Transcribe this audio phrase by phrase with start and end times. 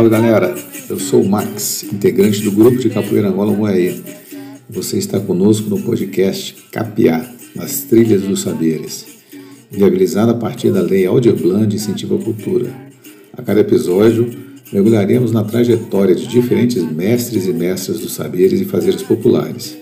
[0.00, 0.54] Salve galera,
[0.88, 4.02] eu sou o Max, integrante do grupo de Capoeira Angola Moaí.
[4.70, 7.22] Você está conosco no podcast Capiá,
[7.54, 9.04] nas trilhas dos saberes,
[9.70, 12.72] viabilizado a partir da Lei Aldir Blanc de Incentivo à Cultura.
[13.36, 14.30] A cada episódio,
[14.72, 19.76] mergulharemos na trajetória de diferentes mestres e mestras dos saberes e fazeres populares.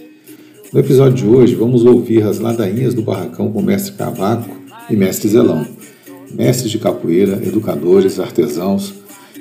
[0.73, 4.51] No episódio de hoje, vamos ouvir as ladainhas do barracão com mestre Cavaco
[4.91, 5.65] e mestre Zelão.
[6.35, 8.99] Mestres de capoeira, educadores, artesãos,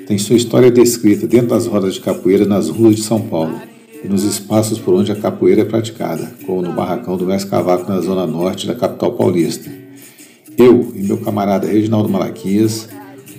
[0.08, 3.60] têm sua história descrita dentro das rodas de capoeira nas ruas de São Paulo
[4.02, 7.86] e nos espaços por onde a capoeira é praticada, como no barracão do mestre Cavaco
[7.92, 9.70] na zona norte da capital paulista.
[10.56, 12.88] Eu e meu camarada Reginaldo Malaquias,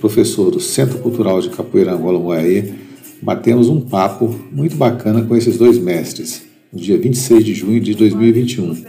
[0.00, 2.72] professor do Centro Cultural de Capoeira Angola Moaê,
[3.20, 7.96] batemos um papo muito bacana com esses dois mestres, no dia 26 de junho de
[7.96, 8.84] 2021.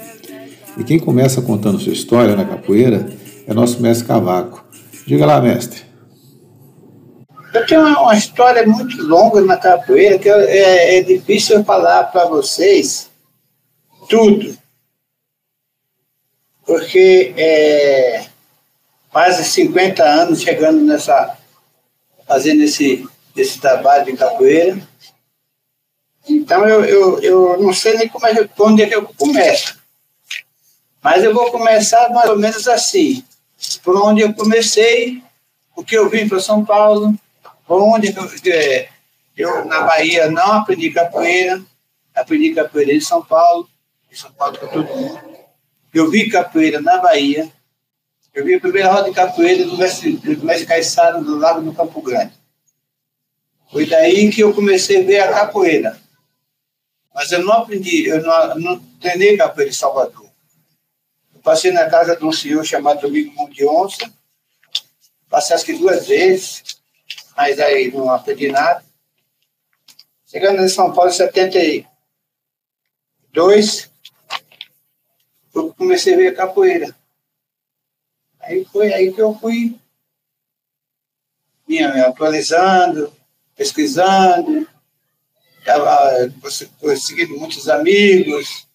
[0.78, 3.10] E quem começa contando sua história na capoeira
[3.48, 4.64] é nosso mestre Cavaco.
[5.08, 5.91] Diga lá, mestre.
[7.54, 13.10] Eu tenho uma história muito longa na capoeira que é, é difícil falar para vocês
[14.08, 14.58] tudo.
[16.66, 18.26] Porque é,
[19.10, 21.38] quase 50 anos chegando nessa.
[22.26, 24.78] fazendo esse, esse trabalho de capoeira.
[26.30, 29.78] Então eu, eu, eu não sei nem como é, onde é que eu começo.
[31.02, 33.26] Mas eu vou começar mais ou menos assim.
[33.84, 35.22] Por onde eu comecei,
[35.76, 37.14] o que eu vim para São Paulo,
[37.72, 38.88] onde eu,
[39.38, 41.62] eu, na Bahia, não aprendi capoeira,
[42.14, 43.70] aprendi capoeira em São Paulo,
[44.12, 45.20] em São Paulo para todo mundo.
[45.94, 47.52] Eu vi capoeira na Bahia,
[48.34, 51.74] eu vi a primeira roda de capoeira do mestre, do mestre Caiçara, do Lago do
[51.74, 52.34] Campo Grande.
[53.72, 56.00] Foi daí que eu comecei a ver a capoeira.
[57.14, 60.30] Mas eu não aprendi, eu não, não treinei capoeira em Salvador.
[61.34, 64.12] Eu passei na casa de um senhor chamado Domingo Mão de Onça,
[65.30, 66.81] passei acho que duas vezes,
[67.42, 68.86] mas aí não aprendi nada.
[70.28, 73.90] Chegando em São Paulo em 72,
[75.56, 76.96] eu comecei a ver capoeira.
[78.40, 79.76] Aí foi aí que eu fui
[81.68, 83.12] me atualizando,
[83.56, 84.70] pesquisando,
[86.80, 88.68] conseguindo muitos amigos.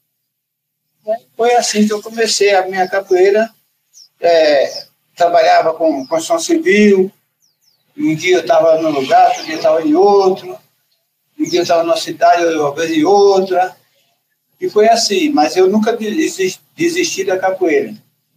[1.37, 3.48] Foi assim que eu comecei a minha capoeira.
[4.19, 7.12] É, trabalhava com construção civil.
[7.96, 10.58] Um dia eu estava num lugar, outro dia eu estava em outro.
[11.38, 13.76] Um dia eu estava numa cidade, outra vez em outra.
[14.60, 15.96] E foi assim, mas eu nunca
[16.76, 17.94] desisti da capoeira.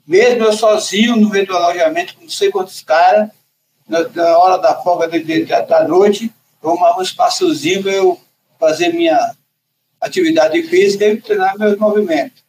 [0.07, 3.29] Mesmo eu sozinho no meio do alojamento, com não sei quantos caras,
[3.87, 6.31] na, na, hora da folga de, de, da noite,
[6.61, 8.19] eu arrumava um espaçozinho para eu
[8.59, 9.35] fazer minha
[9.99, 12.43] atividade física e treinar meus movimentos.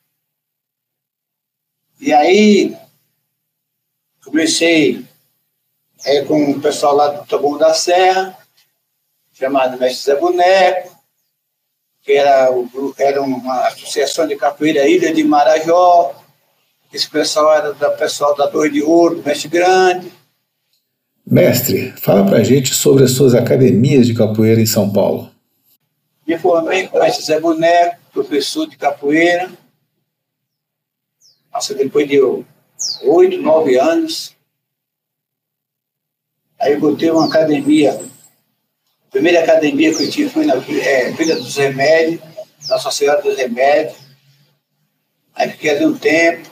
[2.00, 2.76] E aí,
[4.24, 5.04] comecei
[6.04, 8.36] é, com o pessoal lá do Taboão da Serra,
[9.32, 10.96] chamado Mestre Zé Boneco,
[12.02, 16.14] que era, o, era uma associação de capoeira Ilha de Marajó.
[16.92, 20.12] Esse pessoal era do pessoal da Torre de Ouro, do Mestre Grande.
[21.24, 25.30] Mestre, fala pra gente sobre as suas academias de capoeira em São Paulo.
[26.26, 29.50] Me formei com o mestre Zé Boneco, professor de capoeira.
[31.52, 34.34] Nossa, depois de oito, nove anos.
[36.60, 37.92] Aí eu botei uma academia.
[37.92, 42.20] A primeira academia que eu tive foi na é, Vila dos Remédios,
[42.68, 43.96] Nossa Senhora dos Remédios.
[45.34, 46.50] Aí fiquei ali um tempo.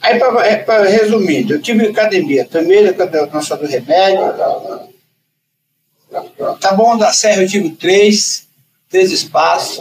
[0.00, 2.46] Aí, para é, resumir, eu tive academia.
[2.46, 2.92] Primeira,
[3.26, 4.92] Nossa Senhora dos Remédios.
[6.60, 8.48] Tá bom da Serra eu tive três,
[8.88, 9.78] três espaços.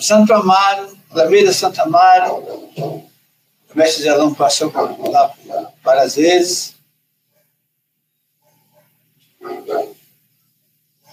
[0.00, 2.66] Santo Amaro, Alameda Santo Amaro,
[3.76, 5.34] o mestre Zelão passou lá
[5.84, 6.74] várias vezes.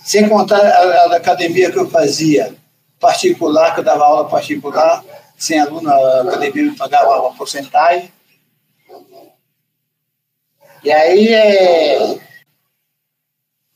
[0.06, 2.56] Sem contar a, a, academia que eu fazia
[3.02, 5.04] particular, que eu dava aula particular,
[5.38, 8.10] sem aluno, a academia me pagava uma porcentagem.
[10.86, 12.20] E aí, é,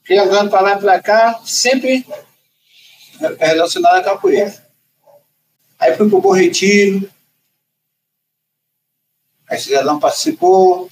[0.05, 2.07] fui andando para lá e para cá, sempre
[3.37, 4.65] relacionado à capoeira.
[5.77, 7.09] Aí fui para o Bom Retiro,
[9.49, 10.89] aí Cidadão participou,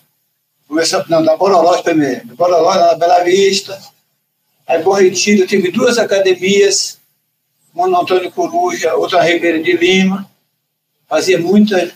[0.67, 3.79] começou, não, da Borolóis primeiro, da Borolóis, na Bela Vista,
[4.65, 6.99] aí Bom Retiro, eu tive duas academias,
[7.73, 10.29] uma no Antônio Coruja, outra na Ribeira de Lima,
[11.07, 11.91] fazia muita,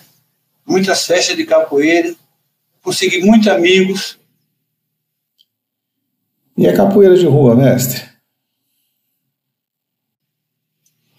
[0.65, 2.13] muitas festas de capoeira,
[2.83, 4.17] consegui muitos amigos.
[6.57, 8.09] E a capoeira de rua, mestre?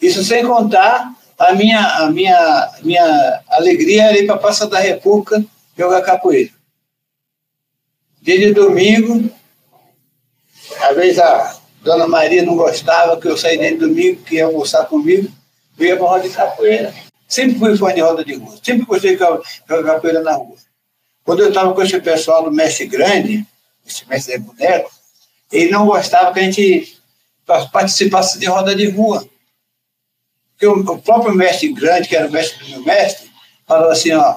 [0.00, 4.78] Isso sem contar a minha, a minha, minha alegria era ir para a Praça da
[4.78, 5.42] República
[5.76, 6.50] jogar capoeira.
[8.20, 9.30] Dia de domingo,
[10.82, 14.84] às vezes a dona Maria não gostava que eu saísse de domingo, que ia almoçar
[14.84, 15.32] comigo,
[15.78, 16.92] eu ia para roda de capoeira.
[17.26, 20.56] Sempre fui fã de roda de rua, sempre gostei de capoeira na rua.
[21.24, 23.46] Quando eu estava com esse pessoal do Mestre Grande,
[23.86, 24.90] esse mestre boneco,
[25.50, 27.00] ele não gostava que a gente
[27.72, 29.26] participasse de roda de rua.
[30.60, 33.30] Porque o, próprio mestre grande, que era o mestre do meu mestre,
[33.66, 34.36] falou assim, ó,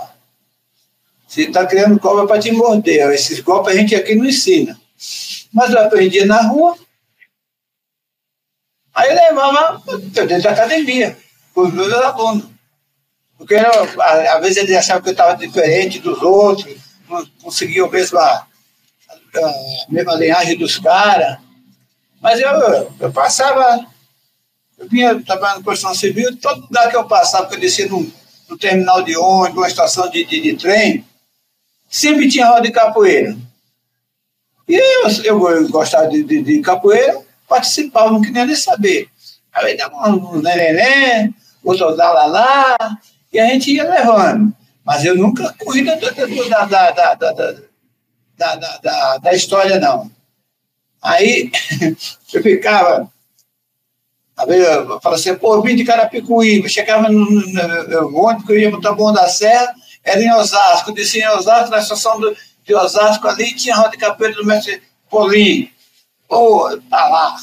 [1.28, 3.12] você está criando cobra para te morder.
[3.12, 4.80] Esses golpes a gente aqui não ensina.
[5.52, 6.78] Mas eu aprendi na rua.
[8.96, 11.18] Aí eu levava dentro da academia,
[11.54, 12.46] com os meus alunos.
[13.38, 16.74] Porque às vezes eles achavam que eu estava diferente dos outros,
[17.10, 18.48] não conseguia a mesma, a
[19.90, 21.38] mesma linhagem dos caras.
[22.22, 22.50] Mas eu,
[22.98, 23.86] eu passava,
[24.83, 28.57] eu vinha trabalhando na construção civil, todo lugar que eu passava, que eu descia no
[28.57, 31.06] terminal de ônibus, uma estação de, de, de trem,
[31.89, 33.35] sempre tinha roda de capoeira.
[34.68, 39.09] E eu, eu, eu gostava de, de, de, capoeira, participava, não queria nem saber.
[39.53, 41.33] Aí dava um neném,
[41.63, 43.00] outro lá, lá, lá,
[43.31, 44.53] e a gente ia levando.
[44.83, 50.12] Mas eu nunca corri da, da, da, da, da, da, da, da história, não.
[51.01, 51.51] Aí
[52.33, 53.12] eu ficava,
[54.44, 58.51] às vezes eu assim, pô, eu vim de Carapicuíba, chegava no, no, no ônibus que
[58.51, 59.74] eu ia para o Taboão da Serra,
[60.04, 62.36] era em Osasco, descia em Osasco, na estação do,
[62.66, 65.69] de Osasco ali, tinha a roda de capoeira do mestre Polim.
[66.28, 67.36] Pô, tá lá.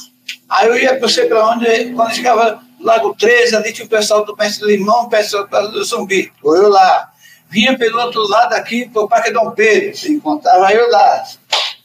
[0.48, 4.24] Aí eu ia, não sei para onde, quando chegava Lago 13, ali tinha o pessoal
[4.24, 6.32] do mestre Limão, o pessoal do Zumbi.
[6.44, 7.10] Eu lá.
[7.48, 11.24] Vinha pelo outro lado aqui, para o Parque Dom Pedro, encontrava eu lá.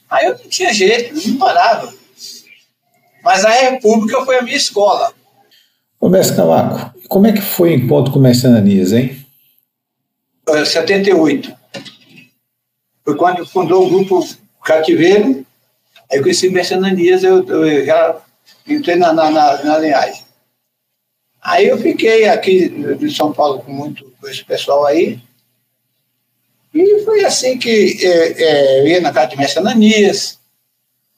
[0.10, 1.92] Aí eu não tinha jeito, não parava.
[3.26, 5.12] Mas a República foi a minha escola.
[6.00, 9.26] Ô, mestre Cavaco, como é que foi o encontro com o mestre Ananias, hein?
[10.48, 11.52] 78.
[13.04, 14.24] Foi quando fundou o grupo
[14.64, 15.44] Cativeiro.
[16.12, 18.22] Aí eu conheci Mercenanias, eu, eu já
[18.68, 20.24] entrei na, na, na, na linhagem.
[21.42, 25.20] Aí eu fiquei aqui de São Paulo com muito com esse pessoal aí.
[26.72, 30.38] E foi assim que é, é, eu ia na casa de Mestre Ananias,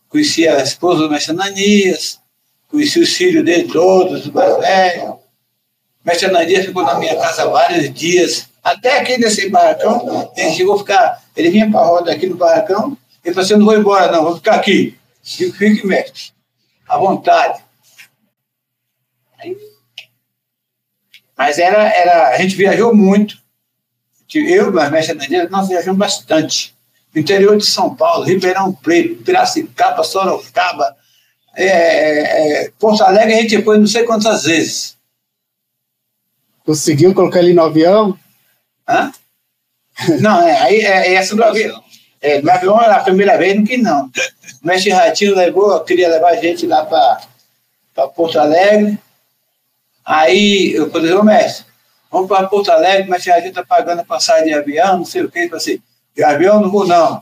[0.10, 2.20] conheci a esposa do Mestre Ananias,
[2.68, 5.16] conheci os filhos dele todos, os mais velhos.
[6.04, 10.80] Mestre Ananias ficou na minha casa vários dias, até aqui nesse barracão, ele chegou a
[10.80, 13.78] ficar, ele vinha para a roda aqui no barracão, ele falou assim, eu não vou
[13.78, 14.98] embora não, vou ficar aqui.
[15.24, 16.32] Fique, mestre,
[16.88, 17.62] à vontade.
[19.38, 19.58] Aí,
[21.38, 23.38] mas era, era, a gente viajou muito.
[24.34, 26.77] Eu, mas mestre Daniel, nós viajamos bastante.
[27.20, 30.96] Interior de São Paulo, Ribeirão Preto, Piracicaba, Sorocaba,
[31.56, 31.66] é,
[32.66, 34.96] é, Porto Alegre, a gente foi não sei quantas vezes.
[36.64, 38.18] Conseguiu colocar ele no avião?
[38.88, 39.12] Hã?
[40.20, 41.84] Não, é, aí é, é essa do avião.
[42.22, 44.06] É, no avião a primeira vez, não que não.
[44.62, 49.00] O mestre Ratinho levou, queria levar a gente lá para Porto Alegre.
[50.06, 51.66] Aí eu falei, ô mestre,
[52.12, 55.24] vamos para Porto Alegre, mas a gente está pagando a passagem de avião, não sei
[55.24, 55.40] o quê.
[55.40, 55.82] Ele falou assim,
[56.24, 57.22] avião não vou não.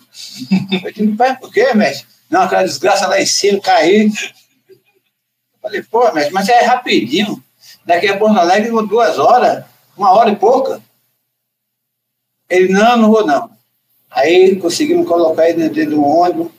[0.83, 2.07] Eu disse, pai, por quê, mestre?
[2.29, 4.11] Não, aquela desgraça lá em cima, cair.
[5.61, 7.43] Falei, pô, mestre, mas é rapidinho.
[7.85, 9.63] Daqui a Porto Alegre, duas horas,
[9.95, 10.81] uma hora e pouca.
[12.49, 13.49] Ele, não, não vou não.
[14.09, 16.51] Aí conseguimos colocar ele dentro de um ônibus.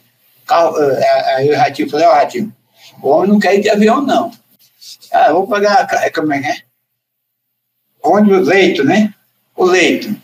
[0.46, 2.54] Carro, eh, eh, aí o Ratinho falou, ó, Ratinho,
[3.02, 4.30] o homem não quer ir de avião, não.
[5.12, 6.62] Ah, vou pagar, é, como é que é?
[8.02, 9.12] Ônibus leito, né?
[9.56, 10.14] O leito.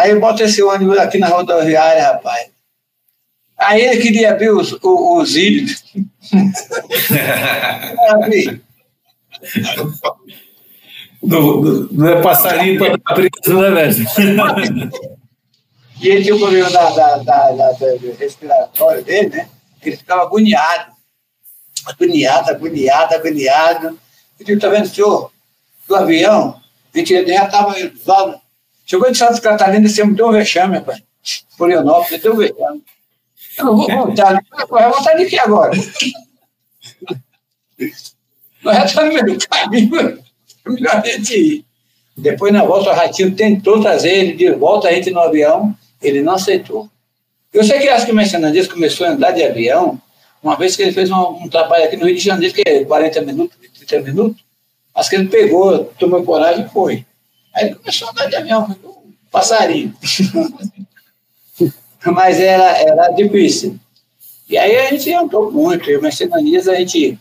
[0.00, 2.48] Aí eu boto esse ônibus aqui na rodoviária, rapaz.
[3.58, 5.84] Aí ele queria abrir os, os, os ilhos.
[11.22, 14.90] Não, é passarinho para estar preso, né, velho?
[16.00, 17.86] E ele tinha o problema da, da, da, da, da
[18.18, 19.50] respiratório dele, né?
[19.82, 20.92] Ele ficava agoniado.
[21.84, 23.98] Agoniado, agoniado, agoniado.
[24.38, 25.30] Eu digo, tá vendo, senhor?
[25.86, 26.58] Do avião,
[26.94, 27.74] a gente já estava
[28.06, 28.40] lá.
[28.90, 31.00] Chegou de Santa Catarina e me deu um vexame, rapaz.
[31.56, 32.82] Florianópolis, deu um vexame.
[33.56, 34.42] Eu não vou voltar.
[34.68, 35.70] Vai voltar de quê agora?
[38.64, 40.20] Nós já estamos no meio do caminho
[40.66, 41.64] melhor a gente ir.
[42.16, 46.20] Depois, na volta, o Ratinho tentou trazer ele de volta a gente no avião, ele
[46.20, 46.90] não aceitou.
[47.52, 50.02] Eu sei que acho que o Mercenários começou a andar de avião,
[50.42, 52.84] uma vez que ele fez um, um, trabalho aqui no Rio de Janeiro, que é
[52.84, 53.56] 40 minutos,
[53.86, 54.42] 30 minutos,
[54.96, 57.06] acho que ele pegou, tomou coragem e foi.
[57.60, 59.94] Aí ele começou a andar de avião, um passarinho.
[62.06, 63.78] Mas era, era difícil.
[64.48, 66.10] E aí a gente andou muito, eu e a
[66.74, 67.18] gente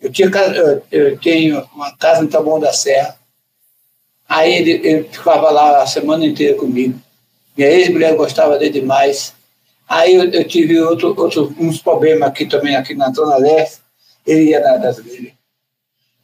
[0.00, 3.16] eu, tinha, eu, eu tenho uma casa no Taboão da Serra.
[4.28, 6.98] Aí ele, ele ficava lá a semana inteira comigo.
[7.56, 9.34] Minha ex-mulher gostava dele demais.
[9.88, 13.80] Aí eu, eu, tive outro, outro, uns problemas aqui também, aqui na Zona Leste.
[14.26, 15.34] Ele ia na, das, ele,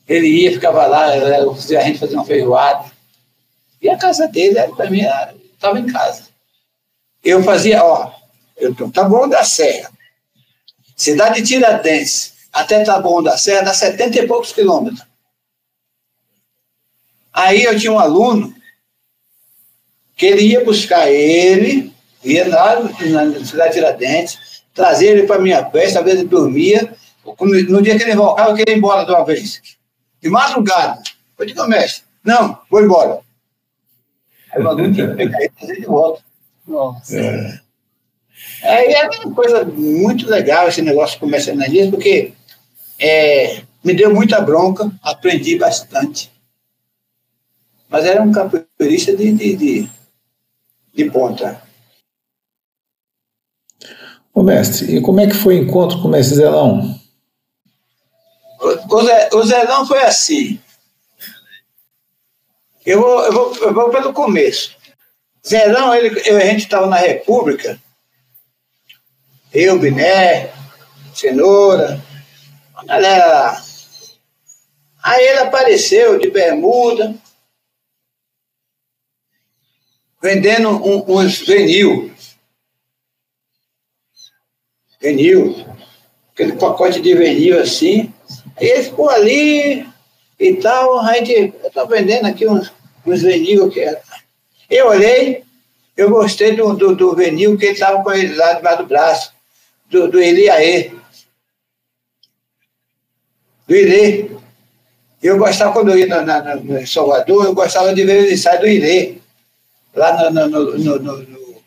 [0.08, 2.84] ele ia, ficava lá, a gente fazia uma feijoada.
[3.80, 5.02] E a casa dele, para mim,
[5.52, 6.24] estava em casa.
[7.22, 8.12] Eu fazia, ó,
[8.56, 9.90] eu tá bom da Serra,
[10.96, 15.06] cidade de Tiradentes, até tá bom da Serra, dá 70 e poucos quilômetros.
[17.32, 18.54] Aí eu tinha um aluno
[20.16, 21.92] que ele ia buscar ele,
[22.24, 26.92] ia lá na cidade de Tiradentes, trazer ele para minha festa, às vezes ele dormia.
[27.40, 29.60] No dia que ele voltava, eu queria ir embora de uma vez.
[30.20, 31.00] De madrugada.
[31.38, 33.20] Eu digo, mestre, não, vou embora.
[34.58, 36.22] Aí o aluno tinha que pegar ele e trazer de volta.
[36.66, 37.16] Nossa.
[37.16, 37.60] É.
[38.62, 42.32] Aí é uma coisa muito legal esse negócio de comercialismo, porque
[42.98, 46.30] é, me deu muita bronca, aprendi bastante.
[47.88, 49.90] Mas era um capoeirista de, de, de,
[50.92, 51.62] de ponta.
[54.34, 56.98] Ô mestre, e como é que foi o encontro com o mestre Zelão?
[58.90, 60.60] O, Zé, o Zelão foi assim.
[62.88, 64.74] Eu vou, eu vou, eu vou pelo começo.
[65.46, 67.78] Zelão, ele, a gente estava na República,
[69.52, 70.50] eu, Biné,
[71.14, 72.02] Cenoura,
[72.74, 73.62] a galera lá.
[75.02, 77.14] Aí ele apareceu de bermuda,
[80.22, 82.10] vendendo um, uns vinil.
[84.98, 85.62] Vinil.
[86.32, 88.10] Aquele pacote de vinil assim.
[88.56, 89.86] Aí ele ficou ali
[90.40, 91.00] e tal.
[91.00, 92.72] A gente, estou vendendo aqui uns,
[93.06, 94.00] uns vinil que era.
[94.70, 95.44] Eu olhei,
[95.96, 99.32] eu gostei do, do, do que ele estava com ele lá debaixo do braço,
[99.90, 100.92] do, do Eliaê.
[103.66, 104.30] Do Ilê.
[105.22, 108.68] Eu gostava, quando eu ia na, na, Salvador, eu gostava de ver o ensaio do
[108.68, 109.16] Ilê,
[109.94, 111.62] lá no, no, no, no,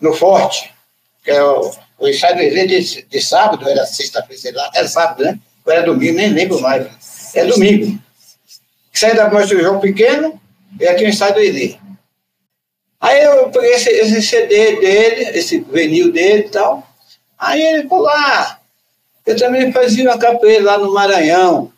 [0.00, 0.74] no Forte,
[1.22, 4.88] que é o, o ensaio do Ilê de, de sábado, era sexta-feira, sei lá, era
[4.88, 5.38] sábado, né?
[5.64, 6.88] Ou era domingo, nem lembro mais.
[7.34, 7.98] É domingo.
[8.96, 10.40] Saí da mostra do João Pequeno,
[10.80, 11.86] e aqui o ensaio do.
[12.98, 16.82] Aí eu peguei esse, esse CD dele, esse vinil dele e tal.
[17.38, 18.58] Aí ele falou: Ah,
[19.26, 21.70] eu também fazia uma capoeira lá no Maranhão.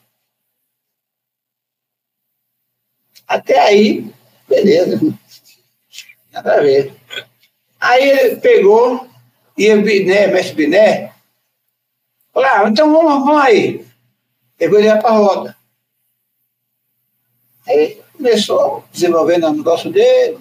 [3.27, 4.07] Até aí,
[4.49, 5.01] beleza.
[6.33, 6.95] Nada a ver.
[7.81, 9.09] Aí ele pegou,
[9.57, 11.13] e o Biné, mestre Biné,
[12.33, 13.85] falou: ah, então vamos, vamos aí.
[14.57, 15.58] Pegou ele para a roda.
[17.69, 20.39] Aí começou desenvolvendo o negócio dele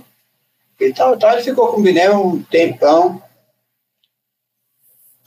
[0.80, 1.34] e tal, tal.
[1.34, 3.22] Ele ficou com o Biné um tempão.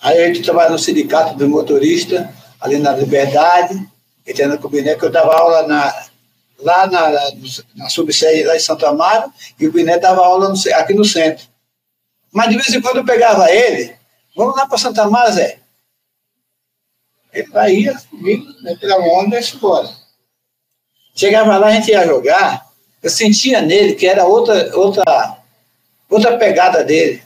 [0.00, 3.87] Aí a gente trabalhava no sindicato do motorista, ali na Liberdade,
[4.26, 6.07] entendendo com o Biné, que eu dava aula na,
[6.59, 7.11] lá na,
[7.75, 11.47] na subsede lá em Santo Amaro, e o Biné dava aula no, aqui no centro.
[12.33, 13.95] Mas de vez em quando eu pegava ele,
[14.35, 15.59] vamos lá para Santa Amaro, Zé.
[17.33, 18.47] Ele vai ia comigo,
[18.80, 20.00] pela onda e embora.
[21.14, 22.67] Chegava lá, a gente ia jogar,
[23.02, 25.40] eu sentia nele que era outra, outra
[26.11, 27.23] Outra pegada dele.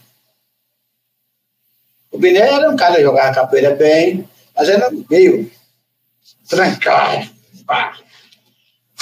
[2.13, 5.51] O Biné era um cara que jogava capoeira bem, mas era meio
[6.47, 7.31] trancado.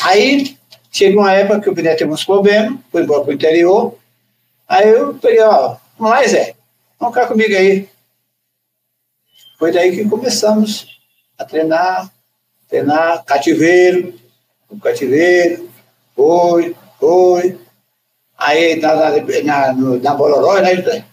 [0.04, 0.56] Aí
[0.90, 3.98] chegou uma época que o Biné teve uns problemas, foi embora para o interior.
[4.68, 6.54] Aí eu peguei, ó, vamos lá, Zé,
[6.98, 7.88] vamos cá comigo aí.
[9.58, 10.86] Foi daí que começamos
[11.36, 12.10] a treinar,
[12.68, 14.14] treinar cativeiro,
[14.72, 15.68] o cativeiro,
[16.16, 17.58] foi, foi,
[18.42, 18.94] Aí na,
[19.44, 21.04] na, na Boloró, né?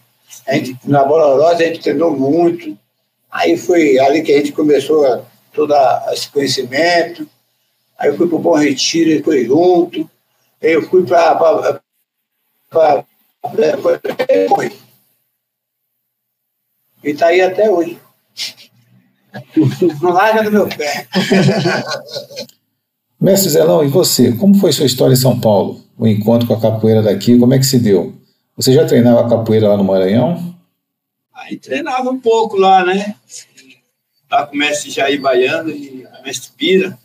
[0.46, 2.76] A gente, na Boloró a gente treinou muito.
[3.30, 5.72] Aí foi ali que a gente começou a, todo
[6.12, 7.28] esse conhecimento.
[7.96, 10.10] Aí eu fui para o Bom Retiro, ele foi junto.
[10.60, 11.80] Aí eu fui para.
[17.02, 17.98] E está aí até hoje.
[20.02, 21.06] Não larga do meu pé.
[23.20, 24.32] Mestre Zelão, e você?
[24.32, 25.84] Como foi sua história em São Paulo?
[25.98, 28.14] O encontro com a capoeira daqui, como é que se deu?
[28.56, 30.58] Você já treinava capoeira lá no Maranhão?
[31.34, 33.14] Aí treinava um pouco lá, né?
[34.30, 36.98] Lá com o mestre Jair Baiano e o mestre Pira.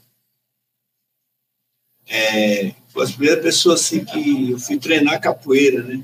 [2.07, 6.01] É, foi a primeira pessoa assim que eu fui treinar capoeira, né?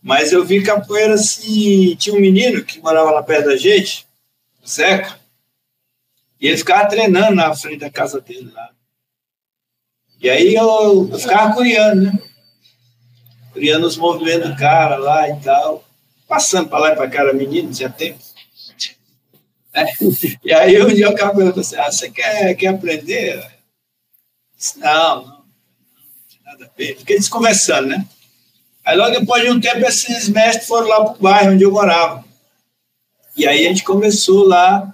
[0.00, 1.96] Mas eu vi capoeira assim.
[1.96, 4.06] Tinha um menino que morava lá perto da gente,
[4.62, 5.18] o Zeca,
[6.40, 8.70] e ele ficava treinando na frente da casa dele lá.
[10.20, 12.18] E aí eu, eu ficava curiando, né?
[13.52, 15.82] Curiando os movimentos do cara lá e tal.
[16.28, 18.18] Passando para lá e para cá, era menino, tinha tempo.
[19.72, 19.84] É.
[20.44, 23.36] E aí um dia o cara perguntou assim, ah, você quer, quer aprender?
[23.36, 23.44] Eu
[24.56, 25.44] disse, não, não, não, não
[26.44, 26.98] nada a ver.
[26.98, 28.06] Fiquei desconversando, né?
[28.84, 31.72] Aí logo depois de um tempo, esses mestres foram lá para o bairro onde eu
[31.72, 32.24] morava.
[33.36, 34.92] E aí a gente começou lá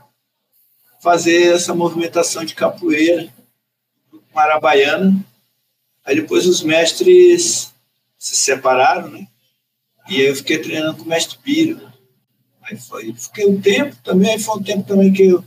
[1.01, 3.33] fazer essa movimentação de capoeira,
[4.37, 5.25] marabaiana.
[6.05, 7.75] Aí depois os mestres
[8.19, 9.27] se separaram, né?
[10.09, 11.81] E eu fiquei treinando com o mestre Piro.
[12.63, 15.45] Aí foi, fiquei um tempo também, aí foi um tempo também que eu,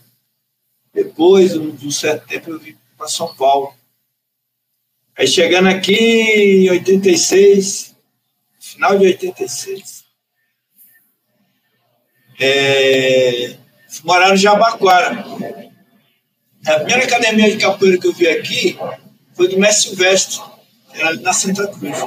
[0.94, 3.74] depois, de um certo tempo, eu vim para São Paulo.
[5.18, 7.96] Aí chegando aqui em 86,
[8.60, 10.06] final de 86,
[12.40, 13.58] é,
[13.90, 15.69] fui morar no Jabaquara.
[16.66, 18.78] A primeira academia de capoeira que eu vi aqui
[19.34, 20.42] foi do mestre Silvestre,
[20.94, 21.98] era na Santa Cruz.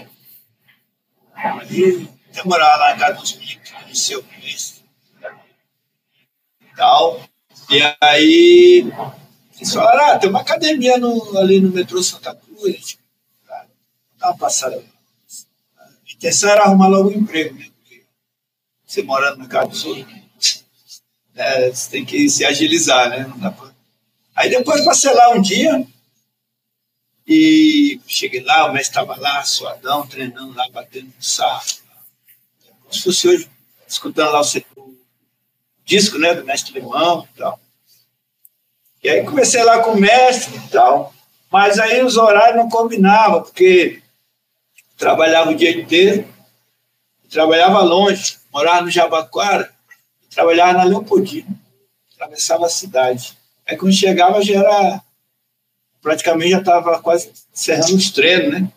[1.34, 4.84] Aí eu morava lá na casa dos meninos, que conheceu o mestre.
[6.60, 7.22] E tal.
[7.70, 8.92] E aí
[9.56, 12.98] eles falaram, ah, tem uma academia no, ali no metrô Santa Cruz.
[13.48, 13.64] Ah,
[14.18, 14.82] dá uma passada.
[15.78, 17.66] A intenção era arrumar logo um emprego, né?
[17.80, 18.04] Porque
[18.84, 20.06] você morando na casa dos outros,
[21.34, 21.70] né?
[21.70, 23.26] você tem que se agilizar, né?
[23.26, 23.71] Não dá pra...
[24.42, 25.86] Aí depois passei lá um dia
[27.24, 31.62] e cheguei lá, o mestre estava lá, suadão, treinando lá, batendo sarro.
[32.80, 33.48] Como se fosse hoje,
[33.86, 34.96] escutando lá o, o
[35.84, 37.60] disco né, do mestre Limão e tal.
[39.00, 41.14] E aí comecei lá com o mestre e tal,
[41.48, 44.02] mas aí os horários não combinavam, porque
[44.96, 46.28] trabalhava o dia inteiro,
[47.30, 49.72] trabalhava longe, morava no Jabaquara,
[50.28, 51.56] trabalhava na Leopoldina,
[52.12, 53.40] atravessava a cidade.
[53.72, 55.02] Aí quando chegava já era,
[56.02, 58.72] praticamente já estava quase encerrando os treinos, né?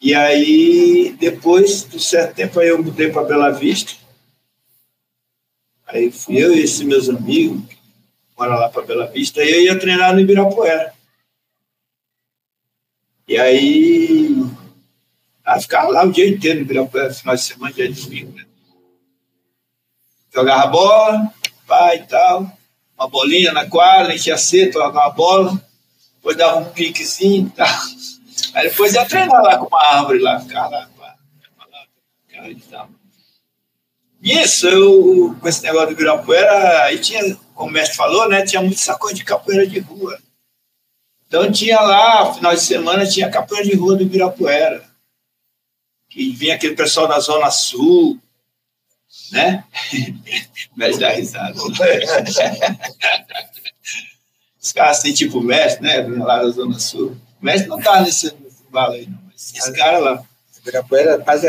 [0.00, 3.92] E aí, depois de um certo tempo, aí eu mudei para Bela Vista.
[5.84, 7.60] Aí fui eu e esses meus amigos,
[8.38, 10.94] mora lá para Bela Vista, e eu ia treinar no Ibirapuera.
[13.26, 14.44] E aí,
[15.44, 18.46] a ficar lá o dia inteiro no Ibirapuera, final de semana, dia de domingo, né?
[20.32, 21.34] Jogava bola,
[21.66, 22.56] pai e tal,
[22.98, 25.62] uma bolinha na quadra, enchia cedo, jogava uma bola,
[26.16, 27.66] depois dava um piquezinho e tal.
[28.54, 30.88] Aí depois ia treinar lá com uma árvore lá, ficar lá,
[32.48, 32.88] e tal.
[34.22, 38.60] Isso, eu, com esse negócio do Ibirapuera, aí tinha como o mestre falou, né, tinha
[38.60, 40.18] muito sacode de capoeira de rua.
[41.26, 44.84] Então tinha lá, final de semana, tinha capoeira de rua do Ibirapuera.
[46.10, 48.20] Que vinha aquele pessoal da Zona Sul,
[49.32, 49.64] né?
[50.76, 51.54] mestre da risada.
[54.60, 56.00] Os caras assim, tipo mestre, né?
[56.02, 57.16] Lá da Zona Sul.
[57.40, 58.34] O mestre não tá nesse
[58.70, 59.18] vale aí, não.
[59.26, 60.22] Mas esse cara lá.
[60.60, 61.46] Ibirapuera quase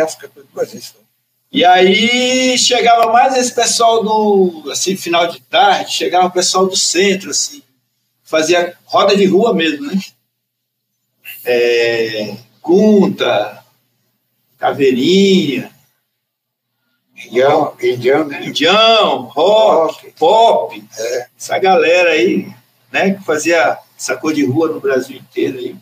[0.53, 0.95] coisa isso.
[1.51, 6.75] E aí chegava mais esse pessoal do assim, final de tarde, chegava o pessoal do
[6.75, 7.63] centro, assim,
[8.23, 9.99] fazia roda de rua mesmo, né?
[11.45, 13.63] É, Cunta,
[14.57, 15.71] Caveirinha,
[17.17, 18.45] Indião, indião, né?
[18.45, 21.27] Indião, rock, pop, é.
[21.36, 22.47] essa galera aí,
[22.91, 25.75] né, que fazia sacou de rua no Brasil inteiro aí.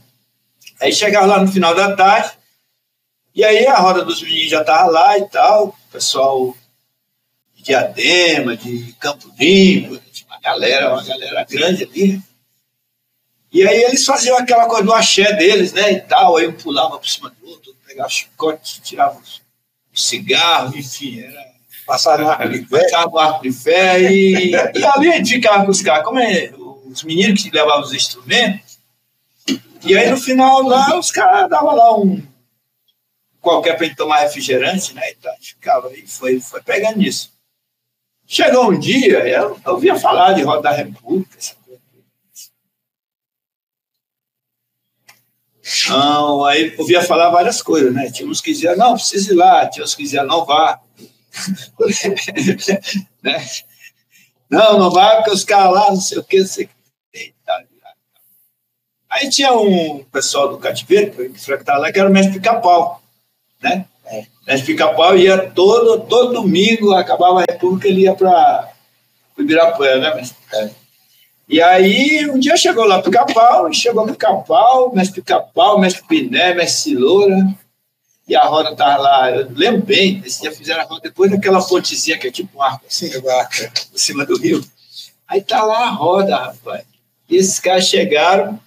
[0.82, 2.32] Aí chegava lá no final da tarde,
[3.34, 6.56] e aí a roda dos meninos já estava lá e tal, o pessoal
[7.54, 12.22] de Diadema, de Campo Limpo, uma galera, uma galera grande ali.
[13.52, 16.98] E aí eles faziam aquela coisa do axé deles, né, e tal, aí um pulava
[16.98, 19.45] por cima do outro, pegava chicote, tirava o
[20.02, 21.46] cigarro, enfim, era...
[21.86, 22.82] Passava no arco de fé.
[22.82, 26.20] Passava no arco de fé e, e ali a gente ficava com os caras, como
[26.20, 26.52] é,
[26.86, 28.80] os meninos que levavam os instrumentos,
[29.84, 32.24] e aí no final lá os caras davam lá um
[33.40, 35.12] qualquer para ele tomar refrigerante, né?
[35.12, 37.32] Então, ficava aí, foi, foi pegando nisso.
[38.26, 41.54] Chegou um dia, eu, eu ouvia falar de Roda da República, essa
[45.90, 48.12] Não, aí ouvia falar várias coisas, né?
[48.12, 50.80] Tinha uns que diziam, não, precisa ir lá, tinha uns que diziam, não vá.
[53.24, 53.46] né?
[54.50, 56.76] Não, não vá, porque os caras lá, não sei o que, não sei o que.
[59.10, 63.02] Aí tinha um pessoal do cativeiro, que estava lá, que era o mestre pica-pau
[63.66, 63.86] né?
[64.06, 64.26] É.
[64.46, 68.72] Mestre Pica-Pau ia todo, todo domingo, acabava a República, ele ia para
[69.36, 70.38] o Ibirapuera, né, mestre?
[70.54, 70.70] É.
[71.48, 77.56] E aí, um dia chegou lá Pica-Pau, chegou Pica-Pau, mestre Pica-Pau, mestre Piné, mestre Ciloura,
[78.28, 81.64] e a roda estava lá, eu lembro bem, esse dia fizeram a roda depois daquela
[81.64, 83.56] pontezinha que é tipo um arco, assim, arco,
[83.92, 84.66] por cima do rio.
[85.28, 86.84] Aí tá lá a roda, rapaz.
[87.30, 88.60] E esses caras chegaram,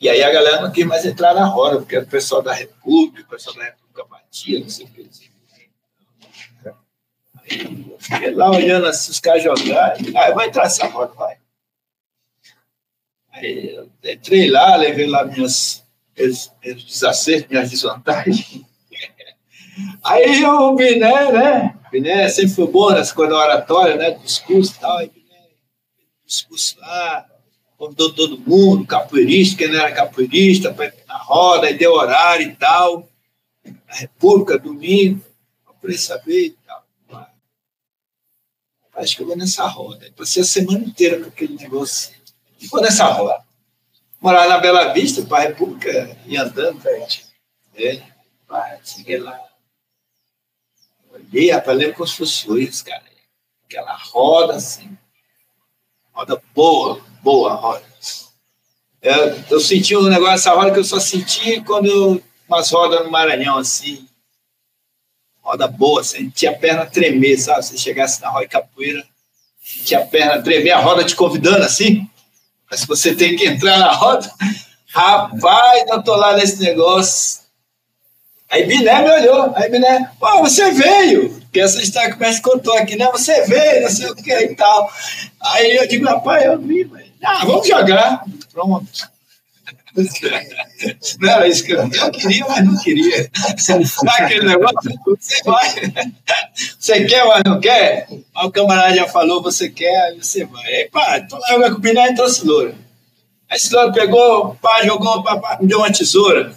[0.00, 2.54] e aí a galera não quis mais entrar na roda, porque era o pessoal da
[2.54, 5.06] República, o pessoal da República batia, não sei o que.
[7.98, 10.16] Fiquei lá olhando assim, os caras jogarem.
[10.16, 11.36] Ah, vou entrar nessa roda, vai.
[13.32, 15.84] Aí eu entrei lá, levei lá minhas,
[16.16, 18.62] meus, meus desacertos, minhas desvantagens.
[20.02, 21.78] Aí o Biné, né?
[21.92, 24.12] Biné sempre foi bom nessa coisa oratória, né?
[24.12, 24.96] Discurso e tal.
[24.98, 25.48] Aí Biné,
[26.24, 27.26] discurso lá,
[27.76, 30.74] convidou todo mundo, capoeirista, quem não era capoeirista,
[31.06, 33.06] na roda, aí deu horário e tal.
[33.64, 35.22] Na República, domingo.
[35.68, 36.85] Eu falei saber e tal.
[38.96, 40.10] Acho que eu vou nessa roda.
[40.16, 42.14] Passei a semana inteira com aquele negócio.
[42.58, 43.44] E vou nessa roda.
[44.20, 47.06] Morar na Bela Vista, para a República, e andando, velho.
[47.74, 48.02] É,
[48.82, 49.38] cheguei lá.
[51.12, 53.04] Olhei, rapaz, lembro como se fosse hoje, cara.
[53.66, 54.96] Aquela roda assim.
[56.12, 57.84] Roda boa, boa roda.
[59.02, 62.22] Eu, eu senti um negócio, essa roda que eu só senti quando eu.
[62.48, 64.08] Umas rodas no Maranhão, assim.
[65.46, 67.64] Roda boa, sentia a perna tremer, sabe?
[67.64, 69.04] Se chegasse na roda capoeira,
[69.64, 72.04] sentia a perna tremer, a roda te convidando assim.
[72.68, 74.28] Mas você tem que entrar na roda.
[74.88, 77.42] Rapaz, eu tô lá nesse negócio.
[78.50, 79.52] Aí Biné me olhou.
[79.54, 81.40] Aí Biné, pô, você veio.
[81.52, 83.08] Que essa história que o mestre contou aqui, né?
[83.12, 84.90] Você veio, não sei o que e tal.
[85.40, 87.06] Aí eu digo, rapaz, eu vi, mas...
[87.22, 88.24] Ah, vamos jogar.
[88.52, 89.15] Pronto.
[91.20, 93.30] Não era isso que eu, eu queria, mas não queria.
[93.56, 94.92] Sabe aquele negócio?
[95.18, 95.74] Você vai.
[96.78, 98.06] Você quer, mas não quer?
[98.34, 100.64] Aí o camarada já falou, você quer, aí você vai.
[100.66, 102.74] Aí, pá, tô lá jogando com o Biné e trouxe loura.
[103.48, 106.52] Aí esse louro pegou, pá, jogou, pá, pá, me deu uma tesoura.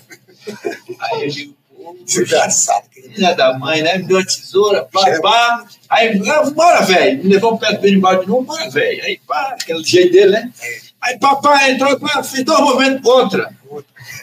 [0.99, 1.59] Aí eu digo,
[2.05, 2.87] Desgraçado.
[2.91, 3.97] Filha da mãe, né?
[3.97, 5.65] Me deu uma tesoura, pá, pá.
[5.89, 7.23] Aí, ah, bora, velho.
[7.23, 9.03] Me levou perto dele embaixo de novo, bora, velho.
[9.03, 10.51] Aí, pá, aquele jeito dele, né?
[11.01, 13.53] Aí, papai entrou, pá, fiz dois movimentos, outra.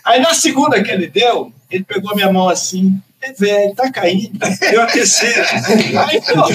[0.05, 3.01] Aí, na segunda que ele deu, ele pegou minha mão assim.
[3.21, 4.39] É, velho, tá caindo.
[4.71, 5.47] Deu a terceira.
[6.07, 6.49] Aí, pô.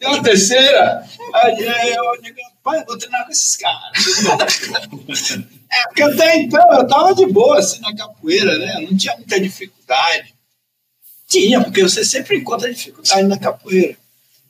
[0.00, 1.04] Deu a terceira.
[1.34, 3.92] Aí, eu digo, pai, vou treinar com esses caras.
[5.70, 8.86] É, porque até então eu tava de boa, assim, na capoeira, né?
[8.88, 10.34] Não tinha muita dificuldade.
[11.28, 13.96] Tinha, porque você sempre encontra dificuldade na capoeira.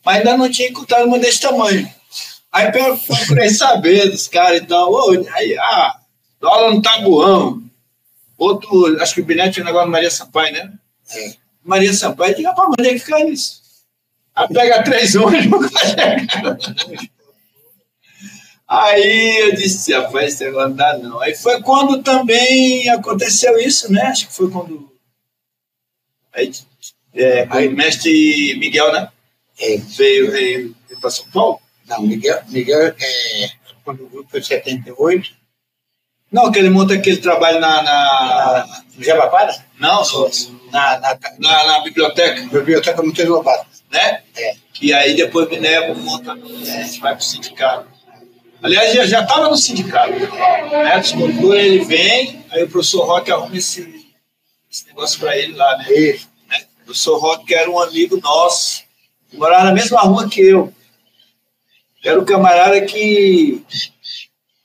[0.05, 1.90] Mas ainda não tinha encontrado uma desse tamanho.
[2.57, 4.90] Aí eu procurei saber dos caras e tal.
[5.35, 6.01] aí, ah,
[6.40, 7.62] dólar no tabuão.
[8.38, 10.73] Outro, acho que o Binet tinha um negócio Maria Sampaio, né?
[11.11, 11.35] É.
[11.62, 13.61] Maria Sampaio, diga, pra onde é que fica isso?
[14.35, 15.71] Aí pega três ônibus,
[18.66, 21.21] Aí eu disse, rapaz, esse negócio não dá não.
[21.21, 24.01] Aí foi quando também aconteceu isso, né?
[24.07, 24.90] Acho que foi quando.
[26.33, 26.51] Aí,
[27.14, 29.11] é, aí o mestre Miguel, né?
[29.61, 29.77] É.
[29.77, 31.61] Veio, veio, veio para São Paulo?
[31.88, 33.51] Não, Miguel, Miguel é,
[33.85, 35.31] quando o grupo foi 78.
[36.31, 37.83] Não, que ele monta aquele trabalho na.
[37.83, 38.83] na...
[38.96, 39.64] No Jabapada?
[39.79, 40.31] Não, no,
[40.72, 42.42] na, na, na, na biblioteca.
[42.42, 43.66] Biblioteca Monteiro Lobato.
[43.90, 44.22] Né?
[44.37, 44.57] É.
[44.81, 47.88] E aí depois Minerva monta, é, vai para o sindicato.
[48.62, 50.12] Aliás, já estava no sindicato.
[50.12, 50.99] Né?
[50.99, 54.07] Descultura, ele vem, aí o professor Roque arruma esse,
[54.70, 55.85] esse negócio para ele lá, né?
[56.49, 56.64] né?
[56.83, 58.83] O professor Roque era um amigo nosso,
[59.35, 60.72] morava na mesma rua que eu.
[62.07, 63.61] Era o camarada que.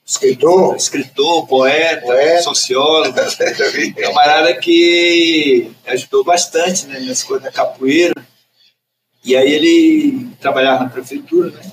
[0.06, 0.76] Escritor.
[0.76, 2.44] Escritor, poeta, poeta.
[2.44, 3.16] sociólogo.
[4.00, 8.14] camarada que ajudou bastante né, nessa coisa da capoeira.
[9.24, 11.72] E aí ele trabalhava na prefeitura, né?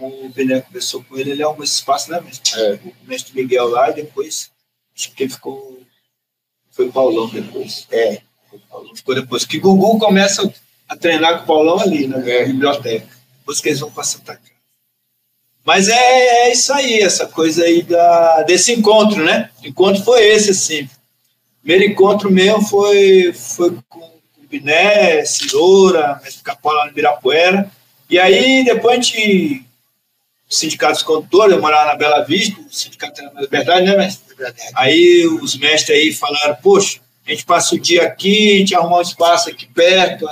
[0.00, 2.22] o Bené conversou com ele, ele arrumou esse espaço, né?
[2.56, 2.72] É.
[2.84, 4.50] O mestre Miguel lá, e depois,
[4.96, 5.80] acho que ele ficou.
[6.72, 7.86] Foi o Paulão depois.
[7.90, 8.20] É.
[8.52, 9.44] O Paulão ficou depois.
[9.44, 10.52] Que Gugu começa
[10.88, 12.46] a treinar com o Paulão ali, na é.
[12.46, 13.08] biblioteca.
[13.38, 14.57] Depois que eles vão para Santa Casa.
[15.68, 19.50] Mas é, é, isso aí, essa coisa aí da, desse encontro, né?
[19.62, 20.84] O encontro foi esse, assim.
[20.84, 27.70] O primeiro encontro mesmo foi, foi com o Biné, Ciroura, mestre Capola lá no Ibirapuera.
[28.08, 29.62] E aí depois a gente
[30.48, 34.24] sindicatos condutores, eu morava na Bela Vista, o sindicato era na Liberdade, né, mestre?
[34.74, 38.96] Aí os mestres aí falaram, poxa, a gente passa o dia aqui, a gente arruma
[38.96, 40.26] um espaço aqui perto,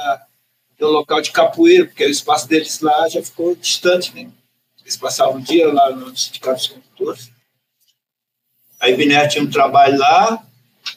[0.78, 4.28] tem um local de capoeira, porque o espaço deles lá já ficou distante, né?
[4.86, 7.32] Eles passavam o dia lá no sindicato dos condutores.
[8.78, 10.46] Aí Biné tinha um trabalho lá,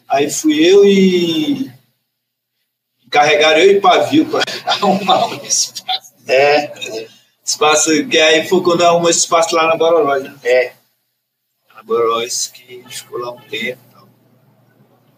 [0.08, 1.72] aí fui eu e
[3.10, 6.14] carregaram eu e Pavio para arrumar um espaço.
[6.28, 7.08] É.
[7.44, 10.38] Espaço, que aí foi quando arrumou esse espaço lá na Bororós, né?
[10.44, 10.74] É.
[11.74, 13.82] Na Bororós, que ficou lá um tempo.
[13.90, 14.08] Então.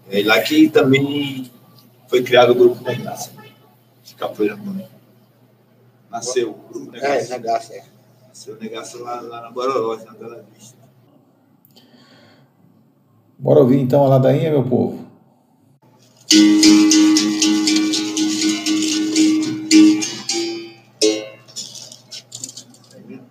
[0.10, 1.52] É lá que também
[2.08, 3.34] foi criado o grupo Negaça.
[4.18, 4.58] Capoeira.
[6.10, 7.34] Nasceu o grupo Negaça.
[7.34, 7.91] É, Negaça, é.
[8.48, 10.78] O Negaça lá, lá na Bororós, na Bela Vista.
[13.38, 15.06] Bora ouvir então a ladainha, meu povo.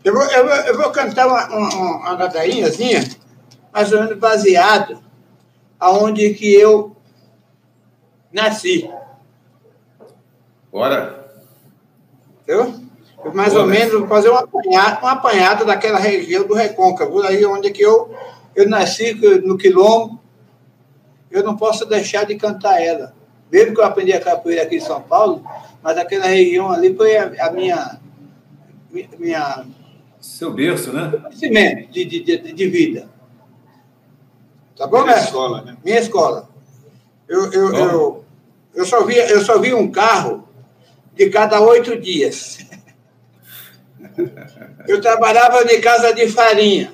[0.04, 3.00] Eu vou, eu vou, eu vou cantar uma, uma, uma ladainhazinha,
[3.72, 5.02] mais ou menos baseado
[5.78, 6.96] aonde que eu
[8.32, 8.88] nasci.
[10.70, 11.34] Bora.
[12.42, 12.89] Entendeu?
[13.34, 17.44] Mais Boa, ou menos vou fazer um apanhado, um apanhado daquela região do Recôncavo, aí
[17.44, 18.14] onde que eu,
[18.54, 20.18] eu nasci, no quilombo.
[21.30, 23.14] Eu não posso deixar de cantar ela.
[23.52, 25.44] Mesmo que eu aprendi a capoeira aqui em São Paulo,
[25.82, 28.00] mas aquela região ali foi a, a minha,
[29.18, 29.66] minha.
[30.20, 31.10] Seu berço, né?
[31.10, 33.08] Conhecimento de, de, de, de vida.
[34.76, 35.76] Tá bom, Minha escola, né?
[35.84, 36.48] Minha escola.
[37.28, 38.24] Eu, eu, eu,
[38.74, 40.48] eu, só vi, eu só vi um carro
[41.14, 42.58] de cada oito dias.
[44.86, 46.92] Eu trabalhava de casa de farinha.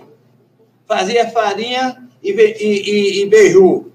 [0.86, 3.92] Fazia farinha e, e, e, e beiju.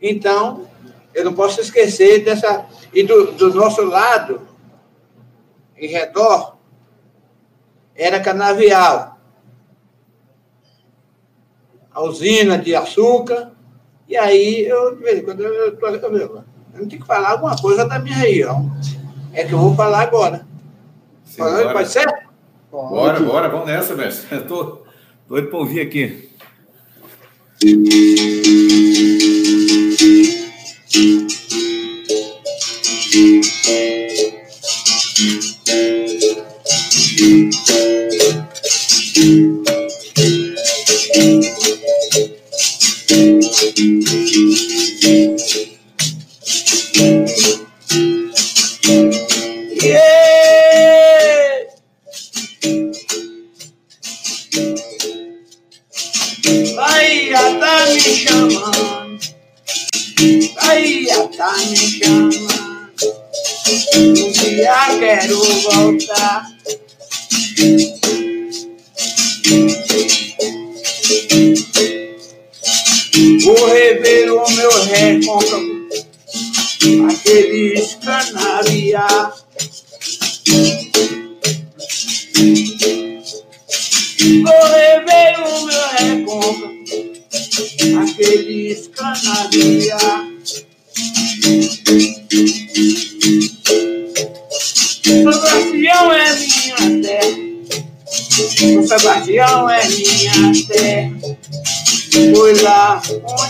[0.00, 0.68] Então,
[1.14, 2.66] eu não posso esquecer dessa.
[2.92, 4.46] E do, do nosso lado,
[5.76, 6.56] em redor,
[7.94, 9.18] era canavial.
[11.90, 13.52] A usina de açúcar.
[14.08, 16.44] E aí, eu, quando, eu, eu, eu, eu,
[16.74, 18.70] eu tenho que falar alguma coisa da minha região.
[19.32, 20.45] É que eu vou falar agora.
[21.26, 22.06] Falando, pode ser?
[22.70, 24.36] Bora, bora, vamos nessa, mestre.
[24.36, 24.86] Estou
[25.28, 26.30] doido para ouvir aqui.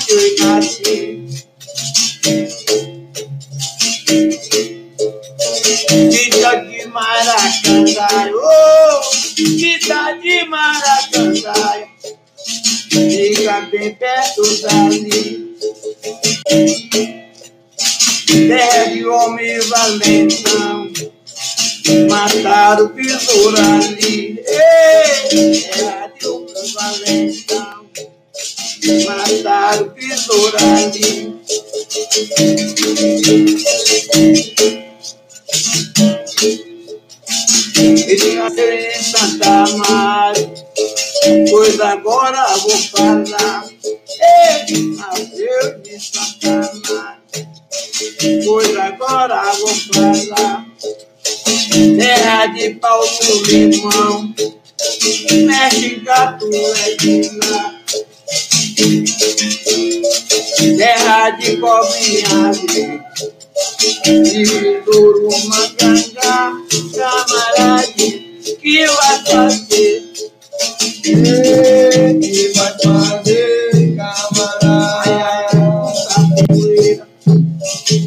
[0.07, 1.27] Bate,
[6.11, 8.41] Grita de maracandário,
[9.35, 11.89] grita de maracanã.
[12.89, 15.57] fica bem perto dali.
[18.47, 20.93] Terra de homem valentão,
[22.09, 24.41] mataram o ali.
[24.47, 27.86] Ei, terra de homem valentão
[29.05, 30.93] matar, triturar.
[37.79, 40.67] E tinha em Santa Maria,
[41.51, 43.65] pois agora vou falar.
[44.69, 50.67] Ele nasceu de Santa Maria, pois agora vou falar.
[51.99, 54.35] Terra de pau do limão,
[55.45, 57.75] mexe gato é de lá.
[60.77, 63.01] Terra de cobrinhagem,
[64.05, 66.53] de duro mangangá,
[66.95, 68.07] camarade,
[68.61, 70.03] que vai fazer?
[71.05, 75.37] E, que vai fazer, camarada?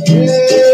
[0.08, 0.69] Ei,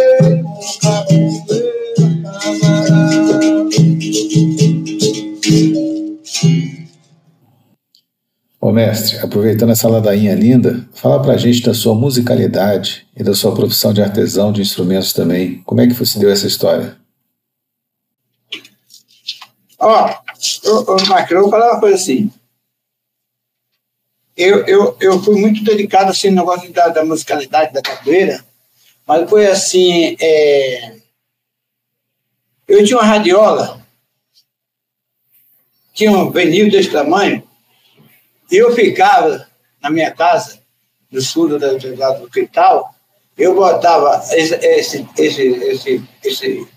[9.21, 14.01] aproveitando essa ladainha linda, fala pra gente da sua musicalidade e da sua profissão de
[14.01, 15.61] artesão de instrumentos também.
[15.65, 16.97] Como é que você deu essa história?
[19.79, 20.09] Ó,
[20.65, 22.31] oh, Marcos, eu vou falar uma coisa assim.
[24.35, 28.43] Eu, eu, eu fui muito dedicado assim, no negócio da, da musicalidade da capoeira,
[29.07, 30.17] mas foi assim.
[30.19, 30.95] É...
[32.67, 33.79] Eu tinha uma radiola,
[35.93, 37.43] tinha um vinil desse tamanho,
[38.51, 39.47] eu ficava
[39.81, 40.59] na minha casa,
[41.11, 42.93] no sul do, do quintal,
[43.37, 46.67] eu botava esse, esse, esse, esse,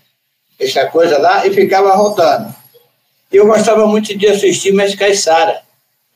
[0.59, 2.53] essa coisa lá e ficava rodando.
[3.31, 5.61] Eu gostava muito de assistir Mestre Sara.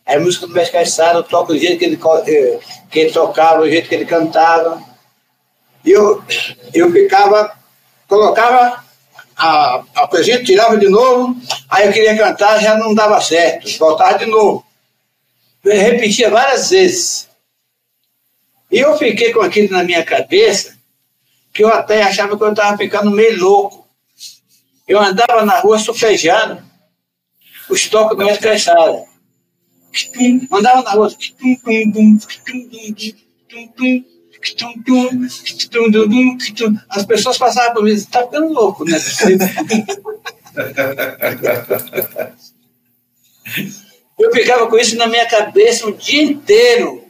[0.06, 2.60] A música do Mestre Sara, eu toco do jeito que ele, eh,
[2.92, 4.82] que ele tocava, o jeito que ele cantava.
[5.86, 6.24] Eu,
[6.74, 7.56] eu ficava,
[8.08, 8.84] colocava
[9.36, 11.36] a, a coisinha, tirava de novo,
[11.70, 14.66] aí eu queria cantar, já não dava certo, voltava de novo
[15.64, 17.30] repetia várias vezes.
[18.72, 20.78] E eu fiquei com aquilo na minha cabeça,
[21.54, 23.88] que eu até achava que eu estava ficando meio louco.
[24.88, 26.62] Eu andava na rua sufejando
[27.70, 29.06] os do mestre Caixara.
[30.52, 31.10] Andava na rua.
[36.90, 39.00] As pessoas passavam por mim, está ficando louco, né?
[44.24, 47.04] Eu ficava com isso na minha cabeça o dia inteiro.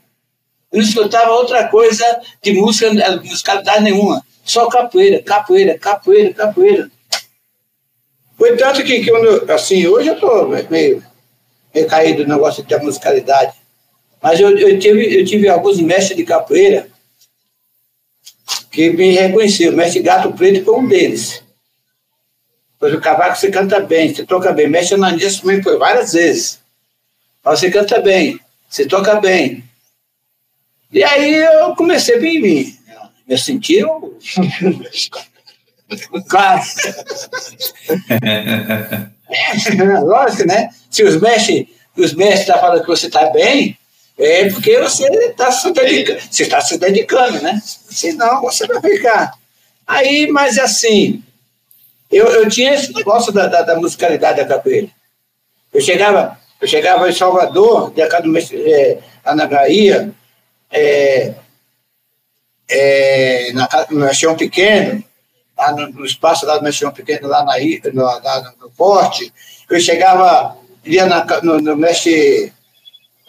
[0.72, 2.04] Eu não escutava outra coisa
[2.42, 4.26] de música, musicalidade nenhuma.
[4.44, 6.92] Só capoeira, capoeira, capoeira, capoeira.
[8.36, 11.04] Foi tanto que, que eu, assim, hoje eu estou meio,
[11.74, 13.54] meio caído no negócio de musicalidade.
[14.20, 16.88] Mas eu, eu, tive, eu tive alguns mestres de capoeira
[18.72, 19.72] que me reconheceu.
[19.72, 21.44] O mestre Gato Preto foi um deles.
[22.80, 24.68] Pois o cavaco você canta bem, você toca bem.
[24.68, 26.63] Mestre Ananias também foi várias vezes.
[27.44, 29.64] Mas você canta bem, você toca bem.
[30.92, 32.80] E aí eu comecei a me,
[33.28, 33.86] me sentir.
[36.30, 36.62] claro.
[38.22, 40.70] é, lógico, né?
[40.90, 43.78] Se os mestres os mestres estão tá falando que você está bem,
[44.18, 47.62] é porque você está se dedicando, você está se dedicando, né?
[47.64, 49.34] Senão você vai ficar.
[49.86, 51.24] Aí, mas assim,
[52.12, 54.88] eu, eu tinha esse negócio da, da, da musicalidade da capoeira.
[55.74, 59.00] Eu chegava, eu chegava em Salvador, de cá do, é,
[59.36, 60.14] na Bahia,
[60.72, 61.34] é,
[62.70, 65.04] é, na, no Mexão Pequeno,
[65.58, 67.56] lá no, no, espaço lá do Mexão Pequeno, lá, na,
[67.94, 68.72] no, lá no
[69.70, 72.54] eu chegava, ia na, no, no Mestre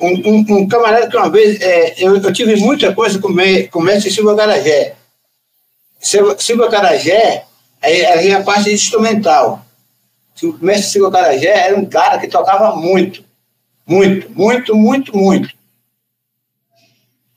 [0.00, 3.66] um, um, um, camarada que uma vez, é, eu, eu, tive muita coisa com, me,
[3.66, 4.94] com o mestre Silva Carajé.
[5.98, 7.46] Silva, Silva Carajé
[7.82, 9.63] aí, a parte instrumental.
[10.44, 13.24] O mestre Silva Carajé era um cara que tocava muito,
[13.86, 15.48] muito, muito, muito, muito.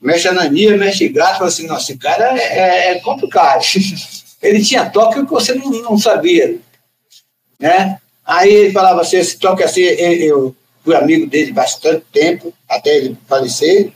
[0.00, 3.62] O mestre Anania, o mestre Gato, falou assim, nossa, esse cara é, é, é complicado.
[4.40, 6.58] Ele tinha toque que você não, não sabia.
[7.58, 7.98] Né?
[8.24, 13.16] Aí ele falava assim, esse toque assim, eu, fui amigo dele bastante tempo, até ele
[13.26, 13.90] falecer.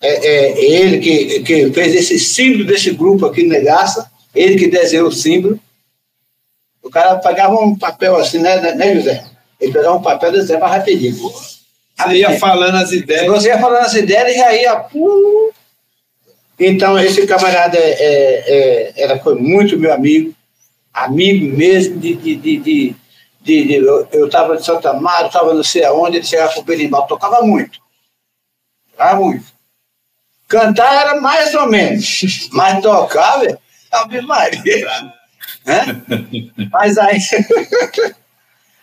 [0.00, 4.68] É, é ele que, que fez esse símbolo desse grupo aqui no Negaça, ele que
[4.68, 5.58] desenhou o símbolo.
[6.86, 9.24] O cara pegava um papel assim, né, né, né José?
[9.60, 11.16] Ele pegava um papel e desenhava rapidinho.
[11.16, 13.26] Você ia falando as ideias.
[13.26, 14.76] Você ia falando as ideias e já ia.
[14.76, 15.50] Pum.
[16.58, 20.34] Então, esse camarada é, é, era, foi muito meu amigo,
[20.92, 22.96] amigo mesmo de, de, de, de
[23.46, 26.64] de, de eu estava em Santa Maria, estava não sei aonde, ele chegava com o
[26.64, 27.78] berimbau, tocava muito.
[28.90, 29.44] Tocava muito.
[30.48, 33.56] Cantar era mais ou menos, mas tocar, velho,
[33.92, 35.14] Ave Maria.
[36.72, 37.18] Mas aí,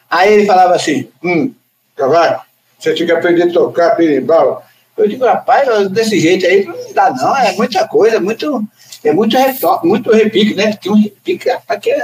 [0.10, 1.54] aí ele falava assim, hum,
[1.96, 2.42] cavalo,
[2.78, 4.64] você tinha que aprender a tocar berimbau.
[4.96, 8.64] Eu digo, rapaz, desse jeito aí não dá não, é muita coisa, muito,
[9.04, 10.74] é muito retoque, muito repique, né?
[10.74, 12.04] Tem um repique, aqui é.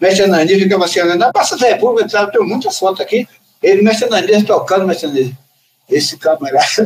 [0.00, 2.30] Mestre Ananias ficava assim, na Praça da República, sabe?
[2.30, 3.26] tem muitas fotos aqui.
[3.60, 5.32] Ele, Mestre Ananias, tocando, Ananias.
[5.88, 6.64] Esse camarada.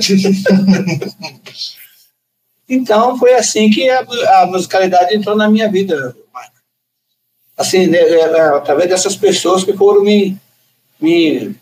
[2.66, 6.53] então, foi assim que a, a, musicalidade entrou na minha vida, Marco.
[7.56, 10.36] Assim, né, é, é, através dessas pessoas que foram me,
[11.00, 11.54] me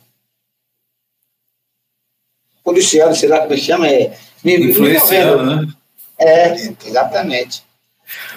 [2.65, 5.73] policiando, sei lá como chama, é, me, influenciando, me né?
[6.19, 6.55] É,
[6.87, 7.63] exatamente.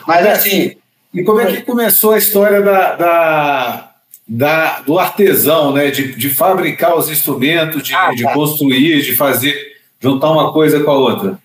[0.07, 0.75] Mas assim.
[1.13, 3.95] E como é que começou a história da, da,
[4.27, 5.89] da do artesão, né?
[5.89, 8.13] De, de fabricar os instrumentos, de, ah, tá.
[8.13, 11.39] de construir, de fazer, juntar uma coisa com a outra?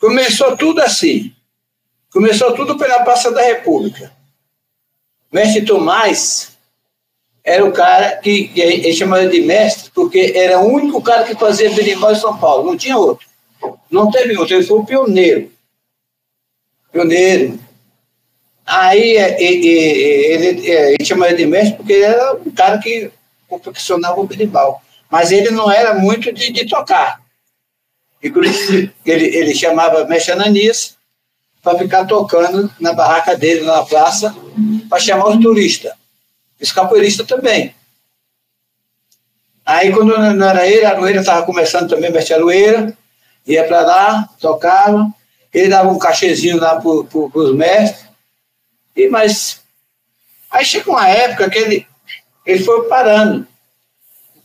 [0.00, 1.32] Começou tudo assim.
[2.12, 4.12] Começou tudo pela Praça da República.
[5.32, 6.52] Mestre Tomás
[7.42, 11.34] era o cara que, que ele chamava de mestre, porque era o único cara que
[11.34, 13.26] fazia berimbau em São Paulo, não tinha outro.
[13.90, 15.50] Não teve outro, ele foi o pioneiro
[16.92, 17.58] pioneiro.
[18.64, 23.10] Aí é, ele, ele, ele chama ele de mestre porque ele era um cara que
[23.48, 24.80] confeccionava o berimbau.
[25.10, 27.20] Mas ele não era muito de, de tocar.
[28.22, 30.96] Inclusive, ele, ele chamava mestre Ananias
[31.62, 34.34] para ficar tocando na barraca dele, na praça,
[34.88, 35.92] para chamar os turistas.
[36.60, 37.74] Os capoeiristas também.
[39.64, 42.96] Aí, quando não era ele, a Aroeira estava começando também, mestre Aroeira,
[43.46, 45.08] ia para lá, tocava,
[45.54, 48.06] ele dava um cachezinho lá para os mestres,
[48.96, 49.60] e, mas
[50.50, 51.86] aí chegou uma época que ele,
[52.44, 53.46] ele foi parando.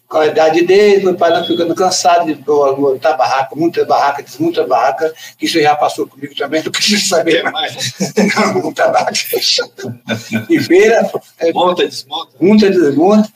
[0.08, 5.14] Com a idade dele, foi parando, ficando cansado de montar barraca, muita barraca, muita barraca,
[5.38, 7.94] que isso já passou comigo também, não quis saber mais.
[8.56, 9.12] muita barraca.
[10.50, 11.12] e feira.
[11.40, 12.32] É, monta, desmonta.
[12.40, 13.30] Monta, desmonta.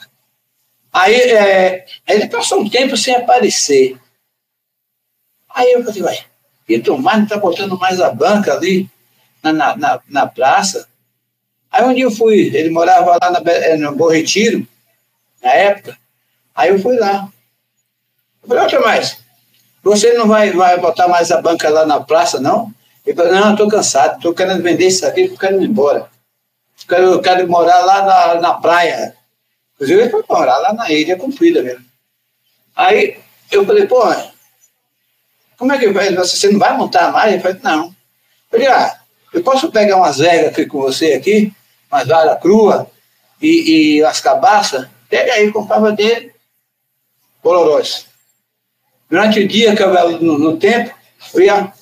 [0.94, 3.98] Aí é, ele passou um tempo sem aparecer.
[5.54, 6.20] Aí eu falei, vai,
[6.68, 8.90] E Tomás não está botando mais a banca ali
[9.44, 10.88] na, na, na, na praça.
[11.72, 14.68] Aí um dia eu fui, ele morava lá na, eh, no Bom Retiro,
[15.42, 15.98] na época.
[16.56, 17.28] Aí eu fui lá.
[18.44, 19.18] Eu falei, ô Tomás,
[19.84, 22.72] você não vai, vai botar mais a banca lá na praça, não?
[23.06, 26.10] Ele falou, não, estou cansado, estou querendo vender isso aqui, estou querendo ir embora.
[26.82, 29.16] Eu quero, eu quero morar lá na, na praia.
[29.76, 31.84] Inclusive, ele foi morar lá na ilha comprida mesmo.
[32.76, 33.18] Aí
[33.52, 34.02] eu falei, pô,
[35.58, 36.14] como é que vai?
[36.16, 37.34] Você não vai montar mais?
[37.34, 37.86] Ele falou, não.
[37.86, 37.94] Eu
[38.52, 39.00] falei, ah,
[39.34, 41.52] eu posso pegar umas vegas aqui com você aqui,
[41.92, 42.90] umas varas crua
[43.42, 44.88] e, e umas cabaças?
[45.10, 46.34] Pega aí, comprava dele,
[47.42, 48.08] Colorós.
[49.10, 50.96] Durante o dia eu ia no, no tempo,
[51.34, 51.74] eu ia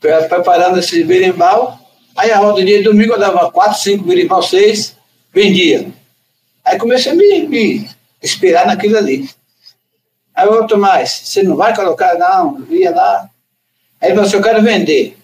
[0.00, 1.78] preparando esse berimbau,
[2.16, 4.96] aí a roda dia de domingo eu dava quatro, cinco berimbau, seis,
[5.32, 5.90] vendia.
[6.64, 7.90] Aí comecei a me, me
[8.22, 9.28] inspirar naquilo ali.
[10.34, 12.18] Aí o Tomás, você não vai colocar?
[12.18, 13.30] Não, ia lá.
[14.00, 15.16] Aí ele falou assim, eu quero vender.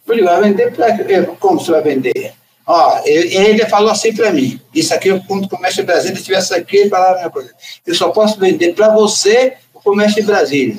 [0.00, 2.34] Eu falei, vai vender para Como você vai vender?
[2.74, 6.54] Ó, ele, ele falou assim para mim, isso aqui, quando o comércio de Brasília estivesse
[6.54, 7.54] aqui, ele falava a mesma coisa.
[7.86, 10.78] Eu só posso vender para você o comércio de Brasília.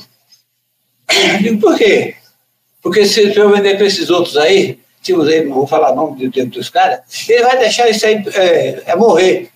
[1.07, 2.15] Eu digo, por quê?
[2.81, 6.27] Porque se eu vender para esses outros aí, tipo, aí, não vou falar o nome
[6.29, 9.51] dos caras, ele vai deixar isso aí é, é morrer.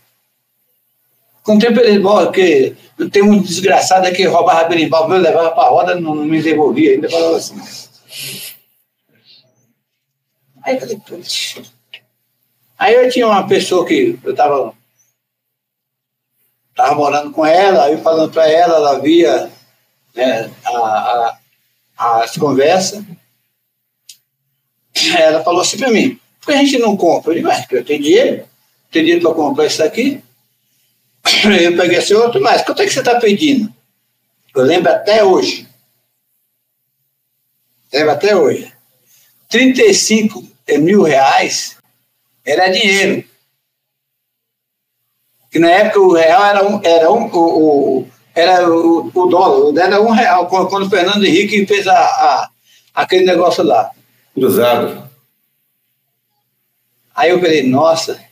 [1.42, 2.76] Com o tempo ele morre, porque
[3.12, 6.92] tem um desgraçado que roubava berimbau, meu levava para a roda, não, não me devolvia,
[6.92, 7.60] ainda falava assim.
[10.62, 11.77] Aí eu falei, putz.
[12.78, 14.74] Aí eu tinha uma pessoa que eu estava
[16.76, 19.52] tava morando com ela, aí falando para ela, ela via
[20.14, 21.38] né, a,
[21.98, 23.04] a, as conversas.
[25.18, 27.32] Ela falou assim para mim, por que a gente não compra?
[27.32, 28.48] Eu digo, é, eu tenho dinheiro,
[28.92, 30.24] tenho dinheiro para comprar isso aqui.
[31.44, 33.74] Eu peguei assim, outro, mas quanto é que você está pedindo?
[34.56, 35.68] Eu lembro até hoje.
[37.92, 38.72] Lembro até hoje.
[39.50, 40.48] 35
[40.80, 41.77] mil reais
[42.48, 43.24] era dinheiro.
[45.52, 49.82] Que na época o real era um, era um, o, o era o, o dólar,
[49.82, 52.50] era um real, quando o Fernando Henrique fez a, a,
[52.94, 53.92] aquele negócio lá.
[54.34, 55.10] Cruzado.
[57.16, 58.24] Aí eu falei, nossa,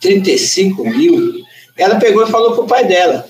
[0.00, 1.42] 35 mil.
[1.76, 3.28] Ela pegou e falou para o pai dela.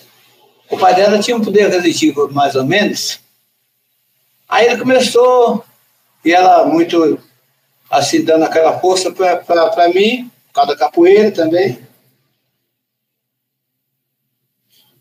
[0.69, 3.19] O pai dela tinha um poder aquisitivo, mais ou menos.
[4.47, 5.65] Aí ele começou,
[6.23, 7.19] e ela muito
[7.93, 11.79] assim, dando aquela força para mim, por causa da capoeira também.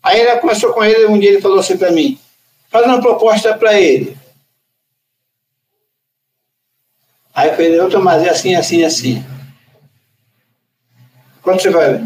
[0.04, 2.20] Aí ela começou com ele, um dia ele falou assim para mim,
[2.70, 4.18] faz uma proposta para ele.
[7.34, 9.24] Aí eu falei, eu estou mais assim, assim, assim.
[11.42, 12.04] Quando você vai...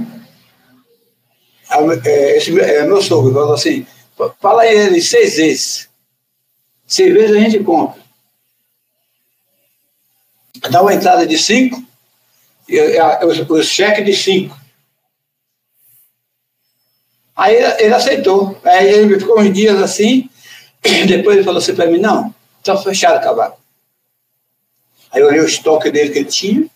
[2.06, 3.88] É, esse, é, meu sogro falou assim,
[4.40, 5.90] fala ele seis vezes.
[6.86, 8.05] Seis vezes a gente compra.
[10.70, 11.84] Dá uma entrada de cinco,
[13.50, 14.58] o cheque de cinco.
[17.36, 18.60] Aí ele aceitou.
[18.64, 20.30] Aí ele ficou uns dias assim,
[21.08, 23.56] depois ele falou assim para mim, não, está fechado o cavalo.
[25.12, 26.70] Aí eu olhei o estoque dele que ele tinha.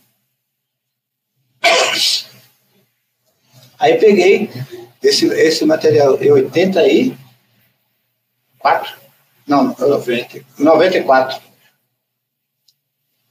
[3.79, 4.49] Aí peguei
[5.01, 7.17] esse, esse material em 80 aí,
[8.59, 8.93] 4,
[9.47, 11.48] não, 90, 94.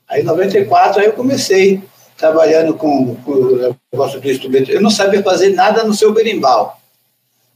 [0.09, 1.83] Aí em 94 aí eu comecei
[2.17, 4.71] trabalhando com, com o negócio do instrumento.
[4.71, 6.79] Eu não sabia fazer nada no seu berimbau.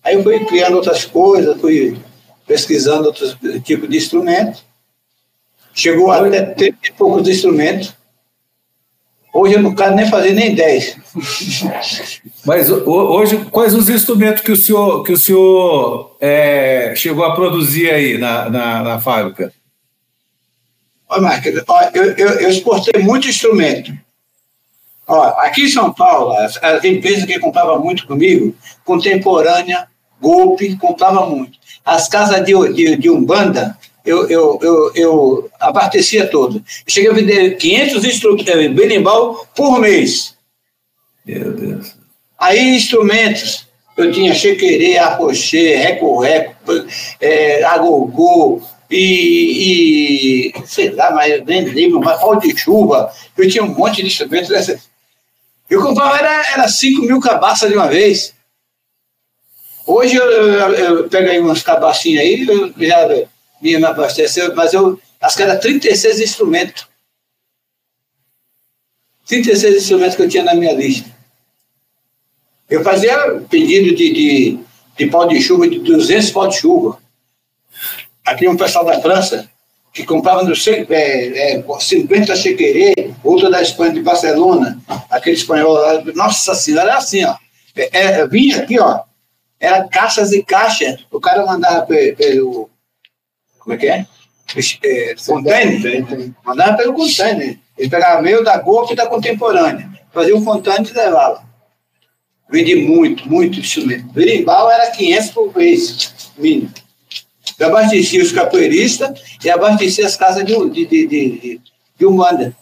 [0.04, 1.96] Aí eu fui criando outras coisas, fui
[2.46, 4.64] pesquisando outros tipos de instrumentos.
[5.74, 7.94] Chegou até 30 e poucos instrumentos.
[9.32, 10.98] Hoje eu não quero nem fazer nem 10.
[12.44, 17.90] Mas hoje, quais os instrumentos que o senhor, que o senhor é, chegou a produzir
[17.90, 19.50] aí na, na, na fábrica?
[21.12, 21.52] Olha, Marcos,
[21.92, 23.92] eu, eu, eu exportei muito instrumento.
[25.06, 29.86] Ó, aqui em São Paulo, as, as empresas que compravam muito comigo, contemporânea,
[30.18, 31.58] golpe, comprava muito.
[31.84, 36.64] As casas de, de, de Umbanda, eu, eu, eu, eu abastecia todo.
[36.88, 40.34] Cheguei a vender 500 instrumentos, eh, berimbau por mês.
[41.26, 41.94] Meu Deus.
[42.38, 43.66] Aí, instrumentos,
[43.98, 46.54] eu tinha chequerê, apochê, reco-reco,
[47.20, 48.62] é, agogô,
[48.94, 53.10] e, e, sei lá, mas nem lembro, mas pau de chuva.
[53.36, 54.50] Eu tinha um monte de instrumentos.
[55.70, 58.34] Eu comprava, era, era 5 mil cabaças de uma vez.
[59.86, 63.08] Hoje eu, eu, eu pego aí umas cabacinhas aí, eu já
[63.60, 66.86] me abasteceu, mas eu acho que era 36 instrumentos.
[69.26, 71.10] 36 instrumentos que eu tinha na minha lista.
[72.68, 74.58] Eu fazia pedido de, de,
[74.96, 77.01] de pau de chuva, de 200 pau de chuva.
[78.24, 79.48] Aqui um pessoal da França
[79.92, 86.02] que comprava no, é, é, 50 chequerê, outra da Espanha, de Barcelona, aquele espanhol lá,
[86.14, 87.36] nossa senhora, era assim, ó.
[87.76, 89.00] É, é, vinha aqui, ó,
[89.60, 92.70] era caixas e caixas, o cara mandava pelo,
[93.58, 94.06] como é que é?
[94.84, 97.58] é container, mandava pelo container.
[97.76, 101.42] Ele pegava meio da Golf e da Contemporânea, fazia um container e levava.
[102.50, 104.12] Vendi muito, muito instrumento.
[104.12, 106.70] Berimbau era 500 por vez, mínimo.
[107.58, 111.60] Eu abastecia os capoeiristas e abastecia as casas de, de, de, de,
[111.98, 112.56] de Umbanda,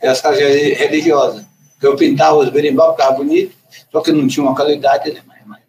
[0.00, 1.44] é as casas religiosas.
[1.82, 3.54] Eu pintava os berimbau, ficava bonito,
[3.90, 5.20] só que não tinha uma qualidade, né?
[5.44, 5.60] Mas,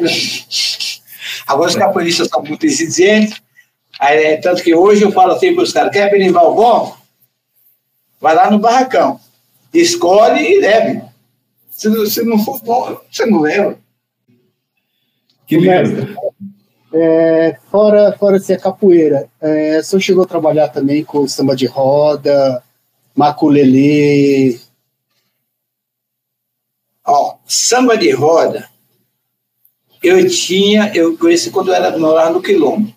[0.00, 1.02] mas...
[1.46, 3.40] Agora os capoeiristas são muito exigentes,
[3.98, 6.96] aí, é, tanto que hoje eu falo assim para os caras, quer berimbau bom?
[8.20, 9.20] Vai lá no barracão,
[9.74, 11.02] escolhe e leve.
[11.70, 13.76] Se, se não for bom, você não leva.
[15.46, 16.14] Que merda.
[16.94, 21.64] É, fora, fora ser capoeira, é, o senhor chegou a trabalhar também com samba de
[21.64, 22.62] roda,
[23.16, 24.58] maculelê?
[27.06, 28.68] Ó, samba de roda,
[30.02, 32.92] eu tinha, eu conheci quando eu era morar no Quilombo.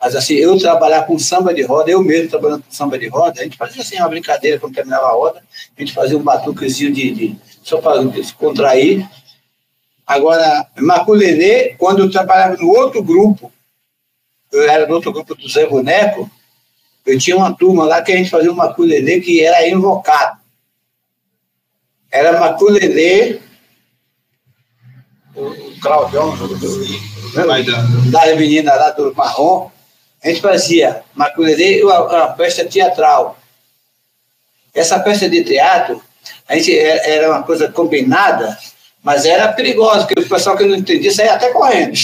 [0.00, 3.40] Mas assim, eu trabalhar com samba de roda, eu mesmo trabalhando com samba de roda,
[3.40, 5.42] a gente fazia assim uma brincadeira quando terminava a roda,
[5.76, 8.04] a gente fazia um batuquezinho de, de só para
[8.38, 9.08] contrair,
[10.08, 13.52] Agora, Maculelê, quando eu trabalhava no outro grupo,
[14.50, 16.30] eu era do outro grupo do Zé Boneco,
[17.04, 20.38] eu tinha uma turma lá que a gente fazia um Maculelê que era invocado.
[22.10, 23.38] Era Maculelê,
[25.36, 26.34] o Claudião,
[28.10, 29.70] da menina lá do Marrom,
[30.24, 33.38] a gente fazia Maculelê, uma, uma festa teatral.
[34.72, 36.02] Essa festa de teatro,
[36.48, 38.56] a gente era uma coisa combinada,
[39.08, 41.94] mas era perigoso, porque o pessoal que não entendia saía até correndo.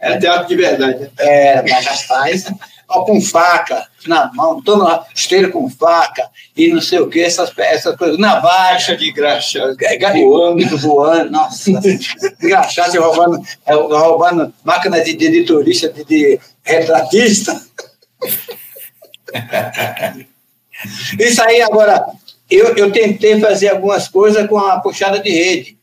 [0.00, 1.10] Era teatro de verdade.
[1.18, 2.50] É, mas rapaz,
[2.88, 7.52] ó, com faca na mão, todo esteira com faca e não sei o que, essas,
[7.58, 9.76] essas coisas, na baixa de graxa,
[10.14, 11.70] voando, voando, nossa,
[12.42, 17.62] engraxate roubando, é, roubando máquina de, de editorista, de, de retratista.
[21.18, 22.02] Isso aí agora,
[22.50, 25.78] eu, eu tentei fazer algumas coisas com a puxada de rede,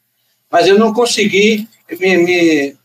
[0.49, 1.67] mas eu não consegui
[1.99, 2.75] me, me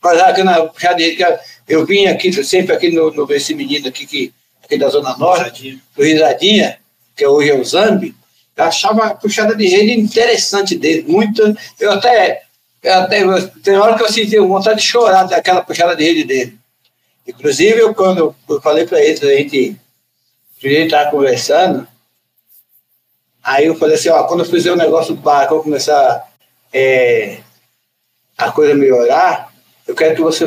[0.00, 1.38] fazer aquela puxada de rede.
[1.66, 4.32] Eu vim aqui, sempre aqui no, no esse menino aqui, que,
[4.62, 6.78] aqui da Zona Norte, do Risadinha,
[7.16, 8.14] que hoje é o Zambi,
[8.56, 11.42] eu achava a puxada de rede interessante dele, muito.
[11.78, 12.42] Eu até,
[12.82, 13.24] eu até
[13.62, 16.58] tem hora que eu senti vontade de chorar daquela puxada de rede dele.
[17.26, 19.76] Inclusive, eu, quando eu falei para ele, a gente,
[20.64, 21.86] a gente estava conversando,
[23.48, 26.28] Aí eu falei assim, ó, quando eu fizer o um negócio do barco, começar
[26.70, 27.38] é,
[28.36, 29.50] a coisa melhorar,
[29.86, 30.46] eu quero que você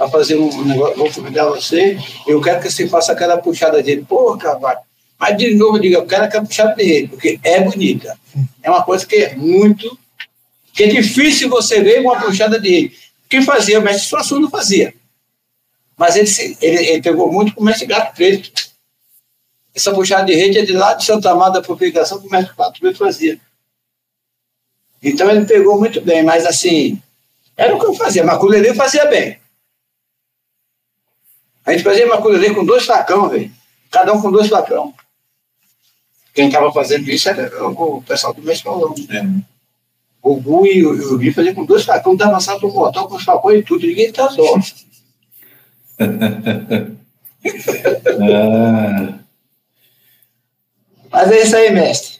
[0.00, 1.96] a fazer um negócio, vou convidar você,
[2.26, 4.04] eu quero que você faça aquela puxada dele.
[4.08, 4.80] Pô, cavalo.
[5.16, 8.18] Mas de novo eu digo, eu quero aquela puxada dele, porque é bonita.
[8.64, 9.96] É uma coisa que é muito.
[10.72, 12.96] que é difícil você ver uma puxada de rede.
[13.28, 14.92] Quem fazia, o mestre Suassuna fazia.
[15.96, 18.68] Mas ele, ele, ele pegou muito com o mestre Gato Preto.
[19.78, 22.52] Essa puxada de rede é de lá de Santa Amada para publicação que o mestre
[22.52, 23.38] Quatro Mil fazia.
[25.00, 27.00] Então ele pegou muito bem, mas assim,
[27.56, 28.24] era o que eu fazia.
[28.24, 29.38] Maculelê fazia bem.
[31.64, 33.52] A gente fazia maculelê com dois facão, velho.
[33.88, 34.92] Cada um com dois facão.
[36.34, 38.96] Quem estava fazendo isso era o pessoal do Mescolão.
[39.10, 39.24] É.
[40.20, 43.22] O Gu e o Gui faziam com dois facão, dava salto no botão com os
[43.22, 43.86] facões e tudo.
[43.86, 44.58] Ninguém tá só.
[48.20, 49.18] ah.
[51.10, 52.18] Mas é isso aí, mestre.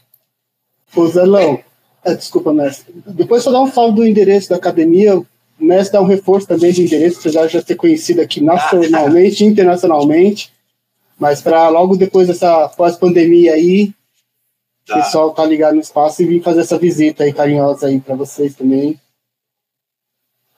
[0.95, 1.63] Ô, Zelão,
[2.05, 2.95] é, desculpa, mestre.
[3.07, 5.19] Depois só dá um salve do endereço da academia.
[5.19, 5.27] O
[5.59, 10.53] mestre dá um reforço também de endereço, apesar já ser conhecido aqui nacionalmente, internacionalmente.
[11.19, 13.93] Mas para logo depois dessa pós-pandemia aí,
[14.87, 14.99] tá.
[14.99, 18.15] o pessoal tá ligado no espaço e vir fazer essa visita aí carinhosa aí para
[18.15, 18.99] vocês também.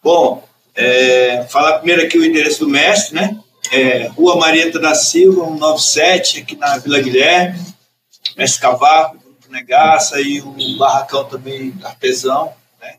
[0.02, 0.42] Bom,
[0.74, 3.38] é, falar primeiro aqui o endereço do mestre, né?
[3.72, 7.58] É, Rua Marieta da Silva, 197, aqui na Vila Guilherme.
[8.36, 12.98] Mestre Cavaco, Grupo Negaça e o Barracão também artesão, né?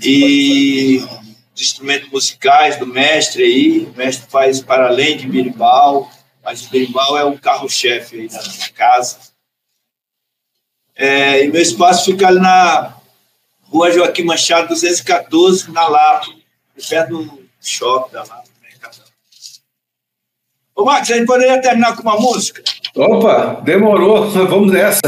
[0.00, 0.98] E
[1.54, 6.10] os instrumentos musicais do mestre aí, o mestre faz para além de berimbau,
[6.42, 9.18] mas o berimbau é o carro-chefe aí da casa.
[10.94, 12.96] É, e meu espaço fica ali na
[13.62, 16.26] Rua Joaquim Machado, 214, na Lapa,
[16.88, 18.52] perto do shopping da Lapa.
[20.74, 22.62] Ô, Max, a gente poderia terminar com uma música?
[22.94, 25.00] Opa, demorou, vamos nessa.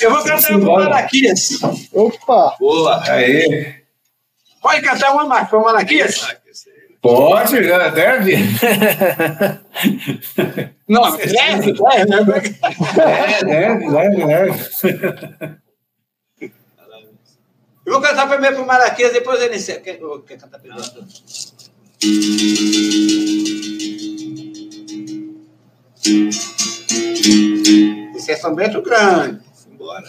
[0.00, 1.58] Eu vou cantar uma para Malaquias.
[1.92, 2.56] Opa!
[2.60, 3.02] Boa.
[3.10, 3.74] Aí.
[4.60, 6.36] Pode cantar uma mais para Malaquias?
[7.00, 8.36] Pode, já deve.
[10.88, 12.58] Não, deve, deve.
[13.00, 14.52] É, deve, deve, deve.
[17.86, 19.80] Eu vou cantar primeiro para Malaquias, depois ele encerra.
[19.80, 20.84] Quer, quer cantar primeiro?
[28.16, 29.40] Esse é São Bento Grande.
[29.72, 30.04] Embora.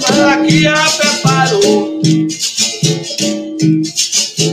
[0.00, 2.02] Malaquias preparou.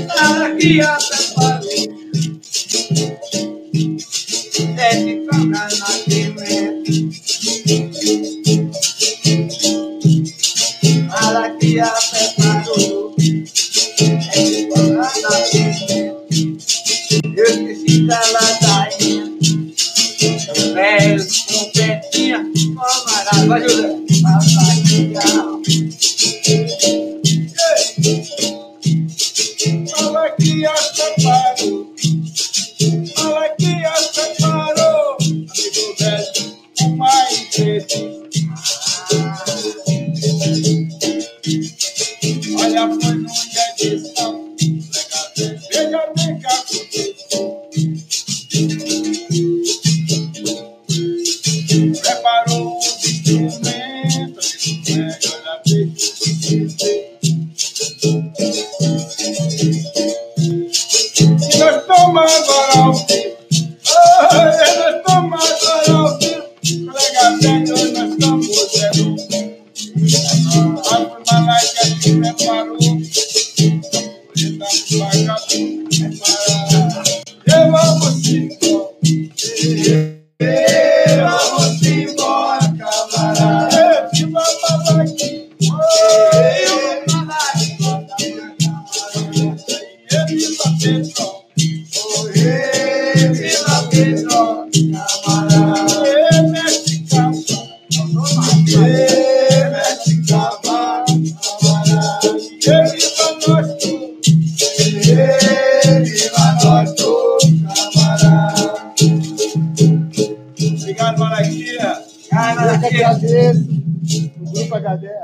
[0.08, 1.59] Malaquias preparou.
[18.10, 19.30] Da ladainha.
[20.52, 22.44] Os velhos trompetinha.
[22.76, 23.62] Camarada, vai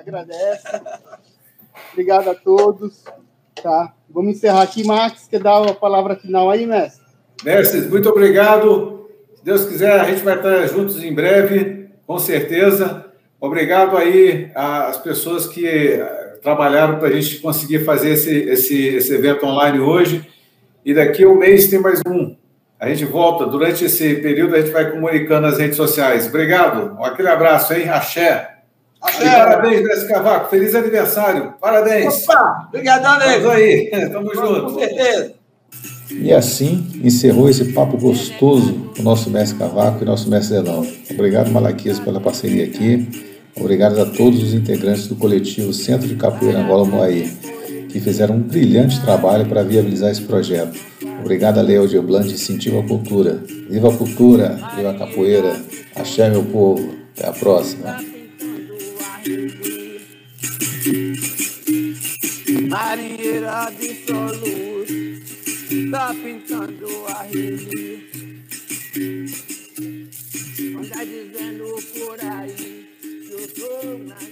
[0.06, 0.68] agradece.
[1.92, 3.04] Obrigado a todos.
[3.62, 3.94] Tá?
[4.10, 4.86] Vamos encerrar aqui.
[4.86, 7.04] Max, quer dar a palavra final aí, mestre?
[7.44, 9.10] Mestres, muito obrigado.
[9.36, 13.06] Se Deus quiser, a gente vai estar juntos em breve, com certeza.
[13.40, 19.14] Obrigado aí às pessoas que eh, trabalharam para a gente conseguir fazer esse, esse, esse
[19.14, 20.28] evento online hoje.
[20.84, 22.36] E daqui a um mês tem mais um.
[22.80, 23.46] A gente volta.
[23.46, 26.28] Durante esse período, a gente vai comunicando nas redes sociais.
[26.28, 26.98] Obrigado.
[27.04, 27.90] Aquele abraço, hein?
[27.90, 28.55] Axé.
[29.14, 30.50] Parabéns, Mestre Cavaco.
[30.50, 31.54] Feliz aniversário.
[31.62, 32.24] Parabéns.
[32.28, 33.50] Opa, obrigadão, Estamos nego.
[33.50, 33.90] aí.
[34.12, 34.80] Tamo Com junto.
[34.80, 35.34] certeza.
[36.12, 40.86] E assim encerrou esse papo gostoso com o nosso mestre Cavaco e nosso mestre Zelão.
[41.12, 43.08] Obrigado, Malaquias, pela parceria aqui.
[43.58, 47.32] Obrigado a todos os integrantes do coletivo Centro de Capoeira Angola Moaí,
[47.90, 50.78] que fizeram um brilhante trabalho para viabilizar esse projeto.
[51.22, 53.42] Obrigado a Leo de Blanc e Incentivo à Cultura.
[53.70, 55.56] Viva a cultura, viva a capoeira.
[55.96, 56.94] Axé, meu povo.
[57.18, 57.98] Até a próxima.
[62.70, 64.86] Marinheira de solo
[65.90, 68.06] tá pintando a rede.
[70.78, 74.25] Anda dizendo por aí que eu sou mais